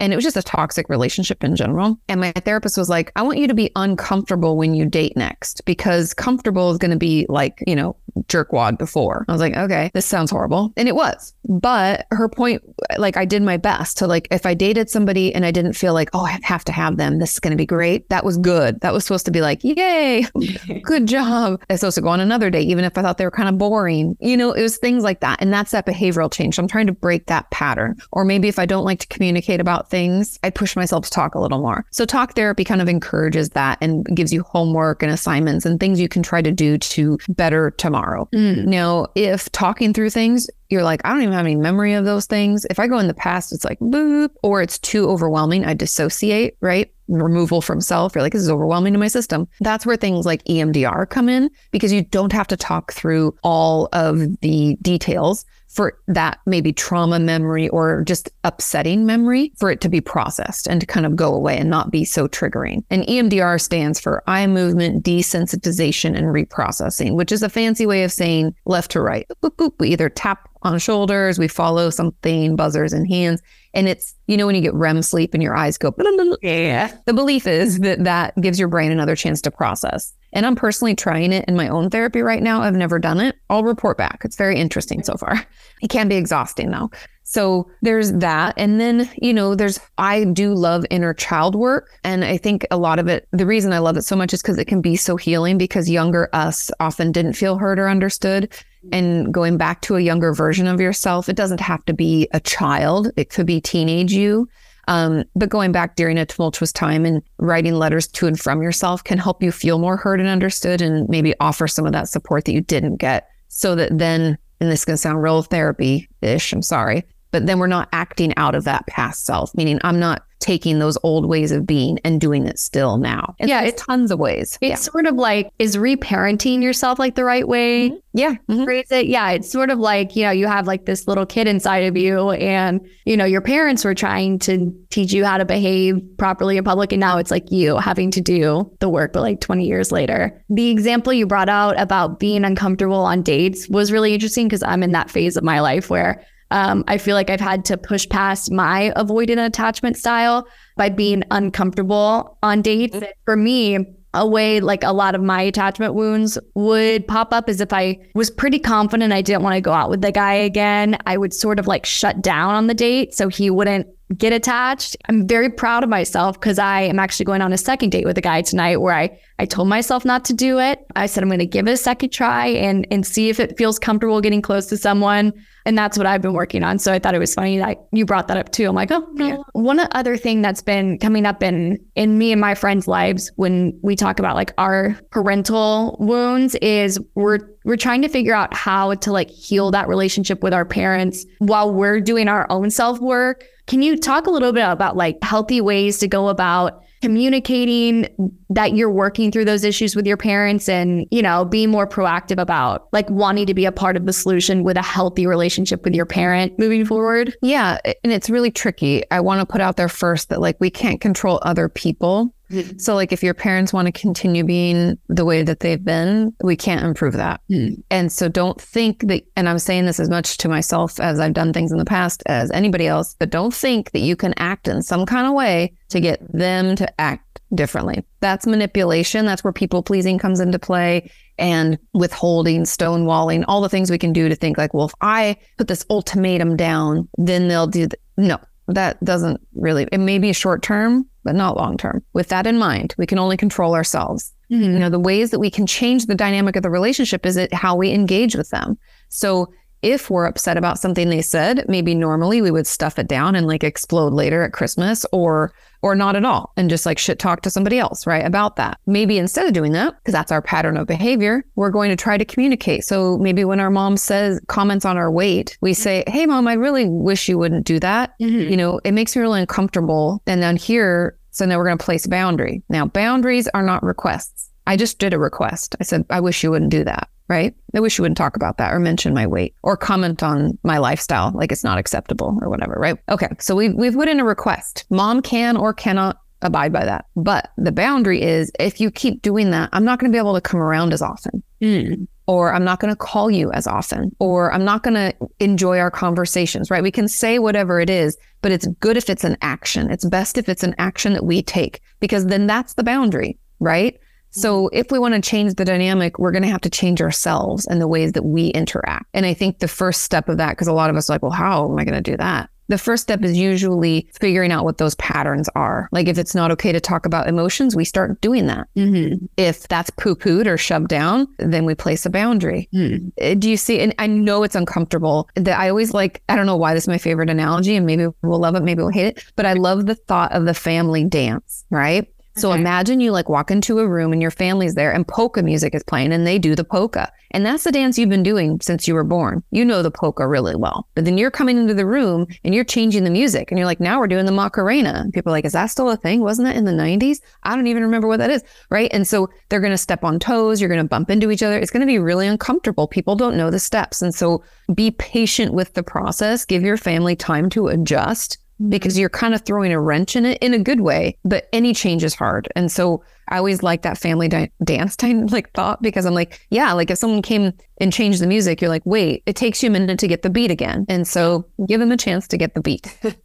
and 0.02 0.12
it 0.12 0.18
was 0.18 0.26
just 0.26 0.36
a 0.36 0.44
toxic 0.44 0.90
relationship 0.90 1.46
in 1.46 1.56
general. 1.56 1.98
And 2.10 2.20
my 2.20 2.34
therapist 2.34 2.78
was 2.78 2.90
like, 2.90 3.14
I 3.16 3.22
want 3.22 3.38
you 3.38 3.48
to 3.48 3.54
be 3.54 3.72
uncomfortable 3.78 4.58
when 4.58 4.74
you 4.74 4.86
date 4.86 5.16
next 5.16 5.64
because 5.64 6.14
comfortable 6.14 6.72
is 6.72 6.78
going 6.78 6.92
to 6.92 6.98
be 6.98 7.26
like, 7.30 7.64
you 7.66 7.74
know, 7.74 7.96
jerkwad 8.24 8.78
before. 8.78 9.26
I 9.28 9.32
was 9.32 9.42
like, 9.42 9.56
okay, 9.56 9.92
this 9.94 10.06
sounds 10.06 10.32
horrible. 10.32 10.74
And 10.78 10.88
it 10.88 10.96
was. 10.96 11.34
But 11.48 12.08
her 12.12 12.28
point, 12.28 12.62
like, 12.98 13.18
I 13.18 13.26
did 13.26 13.42
my 13.42 13.58
best 13.58 13.98
to, 14.00 14.08
like, 14.08 14.28
if 14.32 14.46
I 14.46 14.54
dated 14.54 14.90
somebody 14.90 15.34
and 15.34 15.46
I 15.46 15.52
didn't 15.52 15.74
feel 15.74 15.94
like, 15.94 16.10
oh, 16.14 16.26
I 16.26 16.40
have 16.44 16.66
to 16.66 16.72
have 16.72 16.98
them, 16.98 17.20
this 17.20 17.34
is 17.34 17.40
going 17.40 17.52
to 17.52 17.58
be 17.58 17.66
great, 17.66 18.10
that 18.10 18.26
was 18.26 18.38
good. 18.38 18.82
That 18.82 18.94
was 18.94 19.06
supposed 19.06 19.26
to 19.26 19.32
be 19.32 19.42
like, 19.42 19.64
yay, 19.64 20.26
good 20.84 21.08
job. 21.08 21.62
I 21.70 21.74
was 21.74 21.82
supposed 21.82 21.96
to 21.96 22.02
go 22.02 22.10
on 22.10 22.20
another 22.20 22.50
date, 22.50 22.68
even 22.68 22.84
if 22.84 22.98
I 22.98 23.02
thought 23.02 23.18
they 23.18 23.26
were 23.26 23.32
kind 23.32 23.50
of 23.50 23.58
boring. 23.58 24.18
You 24.20 24.36
know, 24.36 24.52
it 24.52 24.62
was 24.62 24.78
things 24.78 25.04
like 25.04 25.22
that. 25.22 25.42
And 25.42 25.54
that's 25.54 25.72
that 25.72 25.86
behavioral 25.86 26.32
change. 26.32 26.60
I'm 26.60 26.68
trying 26.68 26.88
to 26.88 26.94
break 26.94 27.28
that 27.28 27.50
pattern. 27.52 27.98
Or 28.12 28.26
maybe 28.26 28.48
if 28.48 28.60
I 28.60 28.66
don't 28.66 28.86
like 28.86 29.00
to 29.00 29.08
communicate 29.08 29.62
about 29.62 29.90
things, 29.90 30.38
I 30.44 30.50
push 30.50 30.76
myself 30.76 31.06
to 31.06 31.10
talk 31.10 31.36
a 31.36 31.40
little 31.40 31.60
more. 31.60 31.86
So 31.92 32.06
talk 32.06 32.36
therapy 32.36 32.64
kind 32.64 32.82
of 32.82 32.90
encourages 32.90 33.50
that 33.50 33.78
and 33.82 34.06
gives 34.16 34.34
you 34.34 34.44
homework 34.44 35.02
and 35.04 35.12
assignments 35.12 35.66
and 35.66 35.80
things 35.80 36.00
you 36.00 36.10
can 36.10 36.24
try 36.24 36.42
to 36.42 36.52
do 36.52 36.78
to 36.78 37.18
better 37.30 37.72
tomorrow. 37.72 38.07
Mm. 38.34 38.66
Now, 38.66 39.08
if 39.16 39.52
talking 39.52 39.94
through 39.94 40.10
things, 40.10 40.50
you're 40.70 40.84
like, 40.84 41.02
I 41.06 41.10
don't 41.10 41.22
even 41.22 41.34
have 41.34 41.46
any 41.46 41.56
memory 41.56 41.94
of 41.94 42.06
those 42.06 42.26
things. 42.26 42.66
If 42.70 42.80
I 42.80 42.88
go 42.88 43.00
in 43.00 43.08
the 43.08 43.14
past, 43.14 43.54
it's 43.54 43.64
like 43.64 43.80
boop, 43.80 44.30
or 44.44 44.62
it's 44.62 44.80
too 44.80 45.10
overwhelming. 45.10 45.66
I 45.66 45.74
dissociate, 45.74 46.58
right? 46.62 46.92
Removal 47.08 47.62
from 47.62 47.80
self. 47.80 48.16
You're 48.16 48.22
like, 48.22 48.34
this 48.34 48.42
is 48.42 48.50
overwhelming 48.50 48.94
to 48.94 49.00
my 49.00 49.08
system. 49.08 49.48
That's 49.62 49.86
where 49.86 49.96
things 49.96 50.26
like 50.26 50.44
EMDR 50.44 51.10
come 51.10 51.30
in 51.30 51.50
because 51.72 51.94
you 51.94 52.04
don't 52.04 52.34
have 52.34 52.48
to 52.48 52.58
talk 52.58 52.92
through 52.92 53.36
all 53.44 53.88
of 53.94 54.40
the 54.42 54.78
details 54.82 55.46
for 55.78 55.96
that 56.08 56.40
maybe 56.48 56.74
trauma 56.74 57.20
memory 57.20 57.70
or 57.70 58.04
just 58.04 58.32
upsetting 58.44 59.06
memory 59.06 59.54
for 59.60 59.70
it 59.70 59.80
to 59.80 59.90
be 59.90 60.02
processed 60.02 60.66
and 60.66 60.82
to 60.82 60.88
kind 60.88 61.06
of 61.06 61.16
go 61.16 61.32
away 61.32 61.56
and 61.56 61.70
not 61.70 61.92
be 61.92 62.04
so 62.04 62.28
triggering. 62.28 62.84
And 62.90 63.04
EMDR 63.04 63.62
stands 63.62 64.00
for 64.00 64.24
eye 64.26 64.48
movement 64.48 65.06
desensitization 65.06 66.18
and 66.18 66.26
reprocessing, 66.26 67.14
which 67.16 67.32
is 67.32 67.44
a 67.44 67.50
fancy 67.50 67.86
way 67.86 68.04
of 68.04 68.12
saying 68.12 68.56
left 68.66 68.90
to 68.92 69.02
right. 69.02 69.28
Boop, 69.44 69.56
boop. 69.56 69.74
We 69.80 69.90
either 69.90 70.10
tap 70.10 70.50
on 70.64 70.80
shoulders, 70.80 71.38
we 71.38 71.48
follow 71.48 71.92
something, 71.92 72.56
buzzers 72.56 72.92
and 72.92 73.08
hands. 73.08 73.44
And 73.76 73.88
it's, 73.88 74.16
you 74.26 74.36
know, 74.36 74.48
when 74.48 74.56
you 74.56 74.62
get 74.62 74.74
REM 74.74 75.04
sleep 75.04 75.36
and 75.36 75.44
your 75.44 75.56
eyes 75.56 75.78
go, 75.78 75.94
yeah. 76.42 76.92
The 77.06 77.14
belief 77.14 77.46
is 77.46 77.80
that 77.82 78.04
that 78.04 78.34
gives 78.42 78.58
your 78.58 78.68
brain 78.68 78.92
another 78.92 79.16
chance 79.16 79.42
to 79.42 79.52
process. 79.52 80.16
And 80.38 80.46
I'm 80.46 80.56
personally 80.56 80.94
trying 80.94 81.34
it 81.34 81.46
in 81.48 81.56
my 81.56 81.68
own 81.68 81.90
therapy 81.90 82.22
right 82.22 82.44
now. 82.44 82.62
I've 82.62 82.76
never 82.76 83.00
done 83.00 83.20
it. 83.20 83.36
I'll 83.50 83.64
report 83.64 83.98
back. 83.98 84.22
It's 84.24 84.36
very 84.36 84.56
interesting 84.56 85.04
so 85.04 85.16
far. 85.16 85.46
It 85.80 85.92
can 85.92 86.08
be 86.08 86.16
exhausting 86.16 86.72
though. 86.72 86.90
So 87.22 87.70
there's 87.84 88.12
that. 88.14 88.56
And 88.58 88.80
then, 88.80 89.08
you 89.22 89.32
know, 89.32 89.54
there's, 89.54 89.80
I 90.00 90.24
do 90.24 90.56
love 90.56 90.88
inner 90.90 91.14
child 91.14 91.54
work. 91.54 91.92
And 92.04 92.26
I 92.26 92.38
think 92.38 92.66
a 92.72 92.78
lot 92.78 92.98
of 92.98 93.08
it, 93.08 93.28
the 93.32 93.46
reason 93.46 93.74
I 93.74 93.78
love 93.78 93.96
it 93.96 94.02
so 94.02 94.16
much 94.16 94.34
is 94.34 94.42
because 94.42 94.58
it 94.58 94.66
can 94.66 94.82
be 94.82 94.96
so 94.96 95.18
healing 95.18 95.60
because 95.60 95.88
younger 95.88 96.30
us 96.34 96.72
often 96.80 97.12
didn't 97.12 97.34
feel 97.34 97.60
heard 97.60 97.78
or 97.78 97.90
understood. 97.90 98.52
And 98.92 99.32
going 99.32 99.58
back 99.58 99.82
to 99.82 99.98
a 99.98 100.02
younger 100.02 100.34
version 100.34 100.66
of 100.66 100.82
yourself, 100.82 101.30
it 101.30 101.36
doesn't 101.36 101.62
have 101.62 101.86
to 101.86 101.94
be 101.94 102.28
a 102.32 102.40
child, 102.40 103.12
it 103.18 103.30
could 103.30 103.46
be 103.46 103.62
teenage 103.62 104.14
you. 104.14 104.48
Um, 104.88 105.26
but 105.36 105.50
going 105.50 105.72
back 105.72 105.96
during 105.96 106.18
a 106.18 106.26
tumultuous 106.26 106.72
time 106.72 107.06
and 107.06 107.22
writing 107.40 107.76
letters 107.76 108.08
to 108.08 108.28
and 108.28 108.40
from 108.40 108.62
yourself 108.62 109.04
can 109.04 109.18
help 109.18 109.44
you 109.44 109.52
feel 109.52 109.80
more 109.80 109.98
heard 109.98 110.20
and 110.20 110.30
understood 110.30 110.82
and 110.82 111.08
maybe 111.10 111.34
offer 111.40 111.68
some 111.68 111.86
of 111.86 111.92
that 111.92 112.08
support 112.10 112.46
that 112.46 112.54
you 112.54 112.62
didn't 112.62 112.98
get. 112.98 113.30
So 113.50 113.76
that 113.76 113.98
then, 113.98 114.38
and 114.60 114.72
this 114.72 114.86
can 114.86 114.98
sound 114.98 115.22
real 115.22 115.42
therapy 115.42 116.08
ish, 116.22 116.54
I'm 116.54 116.62
sorry, 116.62 117.04
but 117.32 117.46
then 117.46 117.60
we're 117.60 117.68
not 117.68 117.90
acting 117.92 118.36
out 118.38 118.56
of 118.56 118.64
that 118.64 118.88
past 118.88 119.26
self, 119.26 119.54
meaning 119.56 119.80
I'm 119.84 120.00
not 120.00 120.24
taking 120.40 120.80
those 120.80 120.98
old 121.04 121.26
ways 121.26 121.52
of 121.52 121.66
being 121.66 122.00
and 122.04 122.22
doing 122.22 122.46
it 122.46 122.60
still 122.60 122.98
now. 122.98 123.36
And 123.40 123.50
yeah, 123.50 123.62
it's 123.62 123.84
tons 123.84 124.12
of 124.12 124.20
ways. 124.20 124.58
It's 124.62 124.70
yeah. 124.70 124.76
sort 124.76 125.06
of 125.06 125.16
like 125.16 125.52
is 125.60 125.76
reparenting 125.76 126.62
yourself 126.62 127.00
like 127.00 127.16
the 127.16 127.24
right 127.24 127.48
way? 127.48 127.90
Mm-hmm. 127.90 127.98
Yeah, 128.14 128.36
mm-hmm. 128.50 128.64
phrase 128.64 128.92
it. 128.92 129.08
Yeah, 129.08 129.30
it's 129.32 129.52
sort 129.52 129.70
of 129.70 129.80
like 129.80 130.16
you 130.16 130.24
know 130.24 130.32
you 130.32 130.48
have 130.48 130.68
like 130.68 130.86
this 130.86 131.08
little 131.08 131.26
kid 131.26 131.48
inside 131.48 131.84
of 131.84 131.98
you, 131.98 132.32
and 132.32 132.82
you 133.06 133.16
know 133.16 133.26
your 133.26 133.42
parents 133.42 133.86
were 133.86 133.94
trying 133.94 134.40
to 134.40 134.74
teach 134.90 135.14
you 135.14 135.24
how 135.26 135.38
to 135.38 135.46
behave 135.46 136.02
properly 136.18 136.58
in 136.58 136.64
public, 136.64 136.92
and 136.92 137.00
now 137.00 137.18
it's 137.18 137.32
like 137.32 137.52
you 137.52 137.78
having 137.78 138.12
to 138.12 138.22
do 138.22 138.72
the 138.80 138.90
work, 138.90 139.14
but 139.14 139.22
like 139.22 139.40
20 139.42 139.66
years 139.66 139.92
later. 139.92 140.44
The 140.50 140.70
example 140.70 141.14
you 141.14 141.28
brought 141.28 141.50
out 141.50 141.80
about 141.80 142.20
being 142.20 142.44
uncomfortable 142.44 142.96
on 142.96 143.22
dates 143.22 143.68
was 143.70 143.92
really 143.92 144.14
interesting 144.14 144.48
because 144.48 144.64
I'm 144.64 144.84
in 144.84 144.92
that 144.94 145.12
phase 145.12 145.38
of 145.38 145.44
my 145.44 145.60
life 145.60 145.90
where 145.90 146.26
um, 146.52 146.84
I 146.88 146.98
feel 146.98 147.16
like 147.16 147.30
I've 147.30 147.42
had 147.42 147.66
to 147.66 147.78
push 147.78 148.08
past 148.08 148.52
my 148.52 148.94
avoidant 148.96 149.46
attachment 149.46 149.98
style 149.98 150.48
by 150.76 150.90
being 150.90 151.24
uncomfortable 151.32 152.38
on 152.42 152.62
dates. 152.62 152.96
Mm-hmm. 152.96 153.06
For 153.26 153.36
me, 153.36 153.98
a 154.14 154.26
way 154.26 154.60
like 154.60 154.84
a 154.84 154.94
lot 154.94 155.16
of 155.16 155.22
my 155.22 155.42
attachment 155.42 155.94
wounds 155.94 156.38
would 156.56 157.08
pop 157.08 157.34
up 157.34 157.50
is 157.50 157.62
if 157.62 157.74
I 157.74 158.00
was 158.16 158.32
pretty 158.32 158.60
confident 158.60 159.14
I 159.14 159.22
didn't 159.22 159.44
want 159.44 159.56
to 159.56 159.62
go 159.62 159.74
out 159.74 159.90
with 159.90 160.02
the 160.02 160.12
guy 160.12 160.34
again, 160.34 160.98
I 161.06 161.18
would 161.18 161.34
sort 161.34 161.60
of 161.60 161.68
like 161.68 161.86
shut 161.86 162.22
down 162.22 162.56
on 162.56 162.68
the 162.68 162.74
date 162.74 163.14
so 163.14 163.28
he 163.28 163.50
wouldn't 163.50 163.88
get 164.16 164.32
attached. 164.32 164.96
I'm 165.10 165.28
very 165.28 165.50
proud 165.50 165.84
of 165.84 165.90
myself 165.90 166.40
because 166.40 166.60
I 166.60 166.82
am 166.82 166.98
actually 166.98 167.26
going 167.26 167.42
on 167.42 167.52
a 167.52 167.58
second 167.58 167.90
date 167.90 168.06
with 168.06 168.18
a 168.18 168.22
guy 168.22 168.42
tonight 168.42 168.78
where 168.78 168.94
I 168.94 169.20
I 169.40 169.46
told 169.46 169.68
myself 169.68 170.06
not 170.06 170.26
to 170.26 170.34
do 170.34 170.60
it. 170.60 170.86
I 170.96 171.06
said 171.06 171.24
I'm 171.24 171.30
going 171.30 171.40
to 171.40 171.46
give 171.46 171.68
it 171.68 171.72
a 171.72 171.78
second 171.78 172.10
try 172.10 172.48
and 172.48 172.88
and 172.90 173.06
see 173.06 173.30
if 173.30 173.40
it 173.40 173.58
feels 173.58 173.78
comfortable 173.78 174.22
getting 174.22 174.42
close 174.42 174.68
to 174.68 174.78
someone. 174.78 175.34
And 175.66 175.78
that's 175.78 175.98
what 175.98 176.08
I've 176.08 176.22
been 176.22 176.34
working 176.34 176.64
on. 176.64 176.80
So 176.80 176.94
I 176.94 177.00
thought 177.00 177.14
it 177.14 177.20
was 177.20 177.34
funny 177.34 177.58
that 177.58 177.78
you 177.92 178.06
brought 178.06 178.30
that 178.30 178.38
up 178.38 178.54
too. 178.54 178.70
I'm 178.70 178.76
like, 178.76 178.92
oh 178.92 179.06
no. 179.14 179.28
Yeah. 179.28 179.38
One 179.52 179.82
other 179.92 180.16
thing 180.16 180.42
that's 180.42 180.62
been 180.62 180.98
coming 181.00 181.26
up 181.26 181.44
in 181.44 181.78
in 181.96 182.18
me 182.18 182.32
and 182.32 182.40
my 182.40 182.56
friends' 182.56 182.88
lives 182.88 183.30
when 183.36 183.78
we 183.84 183.98
talk 183.98 184.20
about 184.20 184.36
like 184.36 184.54
our 184.58 184.98
parental 185.12 185.98
wounds 186.00 186.56
is 186.56 186.98
we're 187.16 187.40
we're 187.66 187.76
trying 187.76 188.02
to 188.04 188.08
figure 188.08 188.34
out 188.34 188.54
how 188.54 188.94
to 188.96 189.12
like 189.12 189.30
heal 189.30 189.72
that 189.72 189.90
relationship 189.90 190.42
with 190.42 190.54
our 190.54 190.64
parents 190.64 191.26
while 191.40 191.74
we're 191.74 192.00
doing 192.00 192.30
our 192.30 192.48
own 192.50 192.70
self 192.70 193.00
work 193.02 193.44
can 193.68 193.82
you 193.82 193.98
talk 193.98 194.28
a 194.28 194.32
little 194.32 194.52
bit 194.52 194.68
about 194.68 194.98
like 194.98 195.18
healthy 195.22 195.62
ways 195.62 195.98
to 196.00 196.08
go 196.08 196.30
about 196.30 196.84
communicating 197.02 198.08
that 198.50 198.76
you're 198.76 198.90
working 198.90 199.32
through 199.32 199.46
those 199.46 199.64
issues 199.64 199.96
with 199.96 200.08
your 200.08 200.18
parents 200.18 200.68
and, 200.68 201.06
you 201.12 201.22
know, 201.22 201.46
being 201.46 201.70
more 201.70 201.88
proactive 201.88 202.42
about 202.42 202.88
like 202.92 203.08
wanting 203.10 203.46
to 203.46 203.54
be 203.54 203.66
a 203.66 203.72
part 203.72 203.96
of 203.96 204.06
the 204.06 204.14
solution 204.14 204.64
with 204.64 204.78
a 204.78 204.82
healthy 204.82 205.28
relationship 205.28 205.84
with 205.84 205.94
your 205.94 206.06
parent 206.06 206.58
moving 206.58 206.86
forward? 206.86 207.36
Yeah. 207.42 207.78
And 208.04 208.12
it's 208.12 208.30
really 208.30 208.52
tricky. 208.52 209.04
I 209.12 209.20
want 209.20 209.42
to 209.42 209.46
put 209.46 209.62
out 209.62 209.78
there 209.78 209.90
first 209.90 210.30
that 210.30 210.42
like 210.42 210.58
we 210.60 210.70
can't 210.70 211.00
control 211.00 211.40
other 211.44 211.70
people. 211.70 212.34
Mm-hmm. 212.52 212.78
So, 212.78 212.96
like, 212.96 213.12
if 213.12 213.24
your 213.24 213.34
parents 213.34 213.74
want 213.74 213.88
to 213.88 213.92
continue 213.92 214.44
being 214.44 214.98
the 215.08 215.26
way 215.26 215.44
that 215.44 215.60
they've 215.60 215.84
been, 215.84 216.34
we 216.42 216.56
can't 216.56 216.86
improve 216.86 217.14
that. 217.14 217.42
Mm-hmm. 217.50 217.82
And 217.92 218.12
so, 218.12 218.30
don't 218.30 218.60
think 218.60 219.08
that, 219.08 219.24
and 219.36 219.50
I'm 219.50 219.60
saying 219.60 219.86
this 219.86 220.00
as 220.00 220.10
much 220.10 220.38
to 220.38 220.50
myself 220.50 221.00
as 221.00 221.20
I've 221.20 221.34
done 221.34 221.54
things 221.54 221.72
in 221.72 221.78
the 221.78 221.86
past 221.86 222.24
as 222.26 222.52
anybody 222.52 222.88
else, 222.88 223.16
but 223.20 223.30
don't 223.30 223.54
think 223.54 223.92
that 223.92 224.00
you 224.00 224.16
can 224.16 224.34
act 224.38 224.68
in 224.68 224.82
some 224.82 225.06
kind 225.06 225.28
of 225.28 225.34
way 225.34 225.74
to 225.90 226.00
get 226.00 226.22
them 226.32 226.76
to 226.78 227.02
act 227.02 227.42
differently. 227.56 228.04
That's 228.20 228.46
manipulation. 228.46 229.26
That's 229.26 229.44
where 229.44 229.54
people 229.54 229.84
pleasing 229.84 230.18
comes 230.20 230.40
into 230.40 230.60
play 230.60 231.10
and 231.38 231.78
withholding, 231.94 232.64
stonewalling, 232.64 233.46
all 233.48 233.62
the 233.62 233.70
things 233.70 233.92
we 233.92 233.98
can 233.98 234.12
do 234.12 234.28
to 234.28 234.36
think, 234.36 234.58
like, 234.58 234.74
well, 234.74 234.88
if 234.88 234.94
I 235.02 235.38
put 235.58 235.68
this 235.68 235.86
ultimatum 235.90 236.58
down, 236.58 237.08
then 237.18 237.48
they'll 237.48 237.68
do. 237.68 237.88
Th-. 237.88 238.02
No, 238.18 238.40
that 238.76 239.04
doesn't 239.04 239.40
really, 239.54 239.88
it 239.92 240.00
may 240.00 240.20
be 240.20 240.34
short 240.34 240.62
term, 240.62 241.08
but 241.24 241.36
not 241.36 241.58
long 241.58 241.78
term. 241.78 242.04
With 242.14 242.30
that 242.30 242.48
in 242.48 242.58
mind, 242.58 242.96
we 242.98 243.06
can 243.06 243.20
only 243.20 243.38
control 243.38 243.74
ourselves. 243.74 244.34
Mm-hmm. 244.52 244.64
You 244.64 244.80
know, 244.80 244.90
the 244.90 245.00
ways 245.00 245.32
that 245.32 245.40
we 245.40 245.50
can 245.50 245.68
change 245.68 246.06
the 246.06 246.16
dynamic 246.16 246.56
of 246.56 246.64
the 246.64 246.70
relationship 246.70 247.26
is 247.26 247.38
it 247.38 247.54
how 247.54 247.76
we 247.76 247.92
engage 247.92 248.36
with 248.36 248.50
them. 248.50 248.78
So 249.10 249.52
if 249.88 250.10
we're 250.10 250.26
upset 250.26 250.58
about 250.58 250.80
something 250.80 251.10
they 251.10 251.22
said, 251.22 251.66
maybe 251.68 251.96
normally 251.96 252.42
we 252.42 252.52
would 252.52 252.68
stuff 252.68 253.00
it 253.00 253.08
down 253.08 253.36
and 253.36 253.48
like 253.48 253.64
explode 253.64 254.14
later 254.14 254.44
at 254.44 254.54
Christmas 254.54 255.06
or 255.12 255.54
or 255.84 255.94
not 255.96 256.16
at 256.16 256.26
all 256.26 256.52
and 256.58 256.72
just 256.72 256.88
like 256.88 256.98
shit 256.98 257.20
talk 257.20 257.42
to 257.42 257.52
somebody 257.52 257.78
else, 257.78 258.08
right? 258.08 258.26
About 258.26 258.56
that. 258.56 258.80
Maybe 258.88 259.20
instead 259.20 259.46
of 259.46 259.54
doing 259.54 259.74
that, 259.74 259.94
because 259.98 260.12
that's 260.12 260.32
our 260.32 260.42
pattern 260.42 260.76
of 260.76 260.88
behavior, 260.88 261.46
we're 261.56 261.70
going 261.70 261.90
to 261.92 261.96
try 261.96 262.18
to 262.18 262.26
communicate. 262.26 262.84
So 262.84 263.18
maybe 263.20 263.46
when 263.46 263.60
our 263.60 263.70
mom 263.70 263.96
says 263.96 264.42
comments 264.48 264.86
on 264.86 264.98
our 264.98 265.12
weight, 265.12 265.56
we 265.62 265.74
say, 265.74 266.04
Hey 266.08 266.26
mom, 266.26 266.48
I 266.48 266.54
really 266.54 266.88
wish 266.90 267.30
you 267.30 267.38
wouldn't 267.38 267.66
do 267.66 267.80
that. 267.80 268.14
Mhm. 268.20 268.50
You 268.50 268.58
know, 268.58 268.80
it 268.84 268.92
makes 268.94 269.16
me 269.16 269.22
really 269.22 269.40
uncomfortable. 269.42 270.22
And 270.26 270.42
then 270.42 270.56
here, 270.58 271.18
so 271.32 271.46
now 271.46 271.58
we're 271.58 271.66
going 271.66 271.78
to 271.78 271.86
place 271.86 272.06
a 272.06 272.10
boundary. 272.10 272.64
Now, 272.70 272.88
boundaries 272.88 273.48
are 273.54 273.62
not 273.64 273.84
requests. 273.84 274.50
I 274.66 274.76
just 274.76 274.98
did 274.98 275.14
a 275.14 275.20
request. 275.20 275.76
I 275.80 275.84
said, 275.84 276.06
I 276.10 276.20
wish 276.20 276.44
you 276.44 276.50
wouldn't 276.52 276.72
do 276.72 276.84
that. 276.86 277.08
Right. 277.30 277.54
I 277.76 277.80
wish 277.82 277.98
you 277.98 278.04
wouldn't 278.04 278.18
talk 278.18 278.36
about 278.36 278.58
that 278.58 278.74
or 278.74 278.80
mention 278.80 279.14
my 279.14 279.28
weight 279.28 279.54
or 279.62 279.76
comment 279.76 280.24
on 280.24 280.58
my 280.64 280.78
lifestyle 280.78 281.32
like 281.34 281.52
it's 281.52 281.64
not 281.64 281.78
acceptable 281.78 282.40
or 282.42 282.50
whatever. 282.50 282.76
Right. 282.80 282.98
Okay. 283.10 283.28
So 283.40 283.56
we've, 283.56 283.74
we've 283.74 283.94
put 283.94 284.08
in 284.08 284.20
a 284.20 284.26
request. 284.26 284.86
Mom 284.90 285.22
can 285.22 285.58
or 285.58 285.74
cannot 285.74 286.20
abide 286.42 286.72
by 286.72 286.86
that. 286.86 287.06
But 287.16 287.50
the 287.58 287.72
boundary 287.72 288.22
is 288.22 288.52
if 288.60 288.80
you 288.80 288.92
keep 288.92 289.22
doing 289.24 289.52
that, 289.52 289.70
I'm 289.74 289.84
not 289.84 290.00
going 290.00 290.10
to 290.12 290.16
be 290.16 290.20
able 290.20 290.36
to 290.36 290.42
come 290.42 290.62
around 290.62 290.94
as 290.94 291.02
often 291.02 291.44
Mm. 291.60 292.08
or 292.28 292.54
I'm 292.54 292.64
not 292.64 292.80
going 292.80 292.92
to 292.94 292.96
call 292.96 293.32
you 293.32 293.52
as 293.52 293.66
often, 293.66 294.16
or 294.20 294.54
I'm 294.54 294.64
not 294.64 294.84
going 294.84 294.94
to 294.94 295.12
enjoy 295.40 295.80
our 295.80 295.90
conversations, 295.90 296.70
right? 296.70 296.84
We 296.84 296.92
can 296.92 297.08
say 297.08 297.40
whatever 297.40 297.82
it 297.82 297.90
is, 297.90 298.16
but 298.44 298.52
it's 298.52 298.68
good 298.80 298.96
if 298.96 299.10
it's 299.10 299.24
an 299.24 299.38
action. 299.42 299.90
It's 299.90 300.06
best 300.06 300.38
if 300.38 300.48
it's 300.48 300.62
an 300.62 300.76
action 300.78 301.14
that 301.14 301.26
we 301.26 301.42
take 301.42 301.82
because 302.00 302.28
then 302.28 302.46
that's 302.46 302.76
the 302.76 302.84
boundary, 302.84 303.40
right? 303.60 304.00
So 304.38 304.70
if 304.72 304.92
we 304.92 305.00
want 305.00 305.16
to 305.16 305.22
change 305.22 305.56
the 305.56 305.66
dynamic, 305.66 306.20
we're 306.20 306.32
going 306.32 306.44
to 306.44 306.50
have 306.50 306.62
to 306.62 306.70
change 306.70 307.02
ourselves 307.02 307.66
and 307.66 307.82
the 307.82 307.88
ways 307.88 308.12
that 308.12 308.24
we 308.24 308.50
interact. 308.50 309.06
And 309.14 309.26
I 309.26 309.34
think 309.34 309.60
the 309.60 309.68
first 309.68 310.04
step 310.04 310.30
of 310.30 310.38
that, 310.38 310.52
because 310.52 310.68
a 310.68 310.74
lot 310.74 310.90
of 310.90 310.96
us 310.96 311.10
are 311.10 311.14
like, 311.14 311.24
well, 311.24 311.32
how 311.32 311.70
am 311.72 311.80
I 311.80 311.84
going 311.86 312.02
to 312.02 312.12
do 312.12 312.18
that? 312.18 312.50
The 312.70 312.78
first 312.78 313.04
step 313.04 313.24
is 313.24 313.38
usually 313.38 314.10
figuring 314.20 314.52
out 314.52 314.66
what 314.66 314.78
those 314.78 314.94
patterns 314.96 315.48
are. 315.56 315.88
Like 315.94 316.08
if 316.08 316.18
it's 316.18 316.36
not 316.36 316.52
okay 316.52 316.74
to 316.74 316.82
talk 316.82 317.06
about 317.06 317.30
emotions, 317.30 317.78
we 317.78 317.86
start 317.86 318.20
doing 318.20 318.48
that. 318.48 318.68
Mhm. 318.76 319.28
If 319.38 319.70
that's 319.70 319.90
poo 319.92 320.16
pooed 320.16 320.48
or 320.48 320.58
shoved 320.58 320.90
down, 320.90 321.28
then 321.40 321.64
we 321.64 321.76
place 321.76 322.06
a 322.06 322.10
boundary. 322.10 322.68
Mm. 322.76 323.40
Do 323.40 323.50
you 323.50 323.56
see? 323.56 323.80
And 323.80 323.96
I 324.00 324.08
know 324.08 324.44
it's 324.44 324.54
uncomfortable. 324.54 325.30
That 325.36 325.58
I 325.58 325.70
always 325.70 325.94
like. 325.94 326.22
I 326.28 326.36
don't 326.36 326.46
know 326.46 326.58
why 326.58 326.74
this 326.74 326.84
is 326.84 326.90
my 326.90 326.98
favorite 326.98 327.30
analogy, 327.30 327.74
and 327.78 327.86
maybe 327.86 328.08
we'll 328.22 328.40
love 328.40 328.56
it, 328.56 328.64
maybe 328.64 328.82
we'll 328.82 328.92
hate 328.92 329.18
it. 329.18 329.24
But 329.38 329.46
I 329.46 329.54
love 329.54 329.86
the 329.86 329.96
thought 329.96 330.34
of 330.34 330.44
the 330.44 330.54
family 330.54 331.06
dance, 331.06 331.64
right? 331.70 332.06
So 332.38 332.52
Okay. 332.52 332.60
imagine 332.60 333.00
you 333.00 333.12
like 333.12 333.30
walk 333.30 333.50
into 333.52 333.80
a 333.80 333.88
room 333.88 334.14
and 334.14 334.22
your 334.22 334.32
family's 334.32 334.76
there, 334.76 334.92
and 334.92 335.08
polka 335.08 335.42
music 335.44 335.74
is 335.74 335.84
playing, 335.84 336.14
and 336.14 336.26
they 336.26 336.38
do 336.38 336.56
the 336.56 336.64
polka, 336.64 337.12
and 337.32 337.46
that's 337.46 337.64
the 337.64 337.72
dance 337.72 337.98
you've 337.98 338.10
been 338.10 338.24
doing 338.24 338.60
since 338.62 338.88
you 338.88 338.94
were 338.94 339.04
born. 339.04 339.44
You 339.52 339.66
know 339.66 339.82
the 339.82 339.92
polka 339.92 340.28
really 340.28 340.56
well, 340.56 340.88
but 340.96 341.06
then 341.06 341.18
you're 341.18 341.32
coming 341.32 341.58
into 341.58 341.74
the 341.74 341.86
room 341.86 342.28
and 342.44 342.54
you're 342.54 342.64
changing 342.64 343.04
the 343.04 343.10
music, 343.10 343.52
and 343.52 343.58
you're 343.58 343.66
like, 343.66 343.80
now 343.80 344.00
we're 344.00 344.08
doing 344.08 344.26
the 344.26 344.32
Macarena. 344.32 344.94
And 345.04 345.12
people 345.12 345.32
are 345.32 345.36
like, 345.38 345.46
is 345.46 345.54
that 345.54 345.68
still 345.68 345.90
a 345.90 345.98
thing? 345.98 346.22
Wasn't 346.22 346.48
that 346.48 346.56
in 346.56 346.66
the 346.66 346.72
'90s? 346.72 347.20
I 347.44 347.56
don't 347.56 347.68
even 347.68 347.84
remember 347.84 348.08
what 348.08 348.20
that 348.20 348.30
is, 348.30 348.44
right? 348.70 348.90
And 348.94 349.08
so 349.08 349.30
they're 349.50 349.60
going 349.60 349.72
to 349.72 349.78
step 349.78 350.04
on 350.04 350.20
toes. 350.20 350.62
You're 350.62 350.70
going 350.70 350.84
to 350.84 350.88
bump 350.88 351.10
into 351.10 351.32
each 351.32 351.44
other. 351.44 351.58
It's 351.58 351.72
going 351.72 351.82
to 351.82 351.88
be 351.88 352.00
really 352.00 352.28
uncomfortable. 352.28 352.88
People 352.88 353.16
don't 353.16 353.38
know 353.38 353.50
the 353.50 353.60
steps. 353.60 354.02
And 354.02 354.14
so 354.14 354.44
be 354.74 354.92
patient 354.92 355.54
with 355.54 355.74
the 355.74 355.84
process. 355.84 356.46
Give 356.46 356.62
your 356.62 356.78
family 356.78 357.16
time 357.16 357.50
to 357.52 357.68
adjust 357.68 358.38
because 358.70 358.98
you're 358.98 359.10
kind 359.10 359.34
of 359.34 359.42
throwing 359.42 359.72
a 359.72 359.80
wrench 359.80 360.16
in 360.16 360.26
it 360.26 360.38
in 360.42 360.54
a 360.54 360.60
good 360.60 360.82
way, 360.82 361.18
but 361.24 361.48
any 361.54 361.74
change 361.74 362.04
is 362.04 362.16
hard. 362.16 362.48
And 362.56 362.72
so 362.72 363.04
I 363.30 363.38
always 363.38 363.62
like 363.62 363.84
that 363.84 363.98
family 363.98 364.28
di- 364.28 364.52
dance 364.64 364.96
time 364.98 365.28
like 365.28 365.52
thought 365.54 365.82
because 365.82 366.06
I'm 366.06 366.14
like, 366.14 366.46
yeah, 366.50 366.74
like 366.74 366.90
if 366.90 366.98
someone 366.98 367.22
came 367.22 367.54
and 367.80 367.94
changed 367.94 368.22
the 368.22 368.28
music, 368.28 368.62
you're 368.62 368.70
like, 368.70 368.86
wait, 368.86 369.24
it 369.26 369.36
takes 369.36 369.62
you 369.62 369.70
a 369.70 369.72
minute 369.72 370.00
to 370.00 370.08
get 370.08 370.22
the 370.22 370.30
beat 370.30 370.52
again. 370.52 370.86
And 370.90 371.08
so 371.08 371.48
give 371.68 371.80
them 371.80 371.92
a 371.92 371.98
chance 371.98 372.28
to 372.30 372.38
get 372.38 372.54
the 372.54 372.62
beat. 372.62 372.98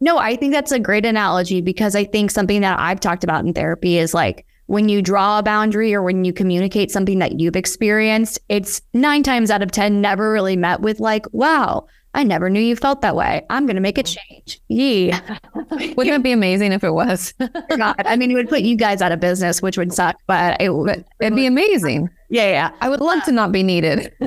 No, 0.00 0.18
I 0.18 0.36
think 0.36 0.52
that's 0.52 0.72
a 0.72 0.78
great 0.78 1.06
analogy 1.06 1.60
because 1.60 1.96
I 1.96 2.04
think 2.04 2.30
something 2.30 2.60
that 2.60 2.78
I've 2.78 3.00
talked 3.00 3.24
about 3.24 3.46
in 3.46 3.54
therapy 3.54 3.96
is 3.96 4.12
like 4.12 4.44
when 4.66 4.88
you 4.88 5.00
draw 5.00 5.38
a 5.38 5.42
boundary 5.42 5.94
or 5.94 6.02
when 6.02 6.24
you 6.24 6.32
communicate 6.32 6.90
something 6.90 7.18
that 7.20 7.40
you've 7.40 7.56
experienced, 7.56 8.38
it's 8.48 8.82
nine 8.92 9.22
times 9.22 9.50
out 9.50 9.62
of 9.62 9.70
10 9.70 10.00
never 10.00 10.30
really 10.32 10.56
met 10.56 10.80
with 10.80 11.00
like, 11.00 11.24
wow, 11.32 11.86
I 12.16 12.24
never 12.24 12.48
knew 12.48 12.60
you 12.60 12.74
felt 12.76 13.02
that 13.02 13.14
way. 13.14 13.44
I'm 13.50 13.66
going 13.66 13.76
to 13.76 13.82
make 13.82 13.98
a 13.98 14.02
mm. 14.02 14.16
change. 14.16 14.60
Yeah. 14.68 15.38
Wouldn't 15.70 16.16
it 16.16 16.22
be 16.22 16.32
amazing 16.32 16.72
if 16.72 16.82
it 16.82 16.92
was? 16.92 17.34
God. 17.76 17.94
I 17.98 18.16
mean, 18.16 18.30
it 18.30 18.34
would 18.34 18.48
put 18.48 18.62
you 18.62 18.74
guys 18.74 19.02
out 19.02 19.12
of 19.12 19.20
business, 19.20 19.60
which 19.60 19.76
would 19.76 19.92
suck, 19.92 20.16
but 20.26 20.60
it 20.60 20.70
would. 20.70 21.04
It'd 21.20 21.36
be 21.36 21.44
amazing. 21.44 22.08
Yeah. 22.30 22.50
Yeah. 22.50 22.70
I 22.80 22.88
would 22.88 23.00
love 23.00 23.22
to 23.24 23.32
not 23.32 23.52
be 23.52 23.62
needed. 23.62 24.12